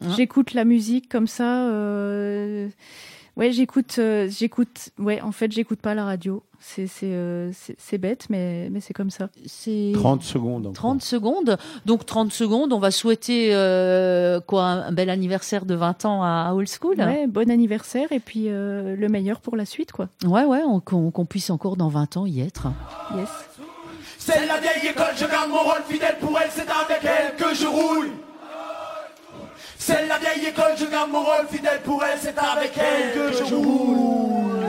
Hein? 0.03 0.13
J'écoute 0.17 0.53
la 0.55 0.65
musique 0.65 1.09
comme 1.09 1.27
ça. 1.27 1.67
Ouais, 3.41 3.53
j'écoute, 3.53 3.97
euh, 3.99 4.29
j'écoute. 4.31 4.91
Ouais, 4.99 5.21
en 5.23 5.33
fait, 5.33 5.51
j'écoute 5.51 5.81
pas 5.81 5.95
la 5.95 6.05
radio. 6.05 6.43
C'est 6.63 6.87
c'est 6.87 7.07
euh, 7.07 7.51
c'est 7.55 7.75
c'est 7.79 7.97
bête, 7.97 8.27
mais 8.29 8.69
mais 8.71 8.81
c'est 8.81 8.93
comme 8.93 9.09
ça. 9.09 9.31
C'est 9.47 9.93
30 9.95 10.23
secondes. 10.23 10.67
encore. 10.67 10.75
30 10.75 11.03
secondes. 11.03 11.57
Donc 11.87 12.05
30 12.05 12.31
secondes, 12.35 12.75
on 12.75 12.79
va 12.79 12.91
souhaiter 12.91 13.49
euh, 13.55 14.41
quoi 14.41 14.65
un, 14.65 14.93
bel 14.93 15.09
anniversaire 15.09 15.65
de 15.65 15.75
20 15.75 16.05
ans 16.05 16.23
à, 16.23 16.49
à 16.51 16.55
Old 16.55 16.69
School. 16.69 16.97
Ouais, 16.99 17.27
bon 17.27 17.51
anniversaire 17.51 18.13
et 18.13 18.21
puis 18.21 18.45
euh, 18.49 18.95
le 18.95 19.09
meilleur 19.09 19.41
pour 19.41 19.57
la 19.57 19.65
suite, 19.65 19.91
quoi. 19.91 20.11
ouais, 20.27 20.45
ouais, 20.45 20.61
on- 20.67 20.81
qu'on 20.81 21.11
qu'on 21.11 21.25
puisse 21.25 21.49
encore 21.49 21.77
dans 21.77 21.89
20 21.89 22.19
ans 22.19 22.27
y 22.27 22.43
être. 22.43 22.69
Yes. 23.17 23.29
C'est 24.19 24.47
la 24.47 24.61
vieille 24.61 24.91
école, 24.91 25.15
je 25.17 25.25
garde 25.25 25.49
mon 25.49 25.61
rôle 25.63 25.83
fidèle 25.89 26.17
pour 26.21 26.39
elle, 26.39 26.51
c'est 26.51 26.69
avec 26.69 27.03
elle 27.05 27.37
que 27.37 27.55
je 27.55 27.67
roule. 27.67 28.11
C'est 29.91 30.07
la 30.07 30.19
vieille 30.19 30.47
école, 30.47 30.75
je 30.79 30.85
garde 30.85 31.11
mon 31.11 31.23
rôle 31.23 31.49
fidèle 31.51 31.81
pour 31.83 32.05
elle, 32.05 32.17
c'est 32.21 32.39
avec 32.39 32.79
elle 32.79 33.13
que 33.13 33.33
je 33.33 33.55
roule. 33.55 34.65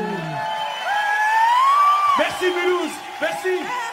Merci 2.17 2.45
Mulhouse, 2.45 2.91
merci. 3.21 3.90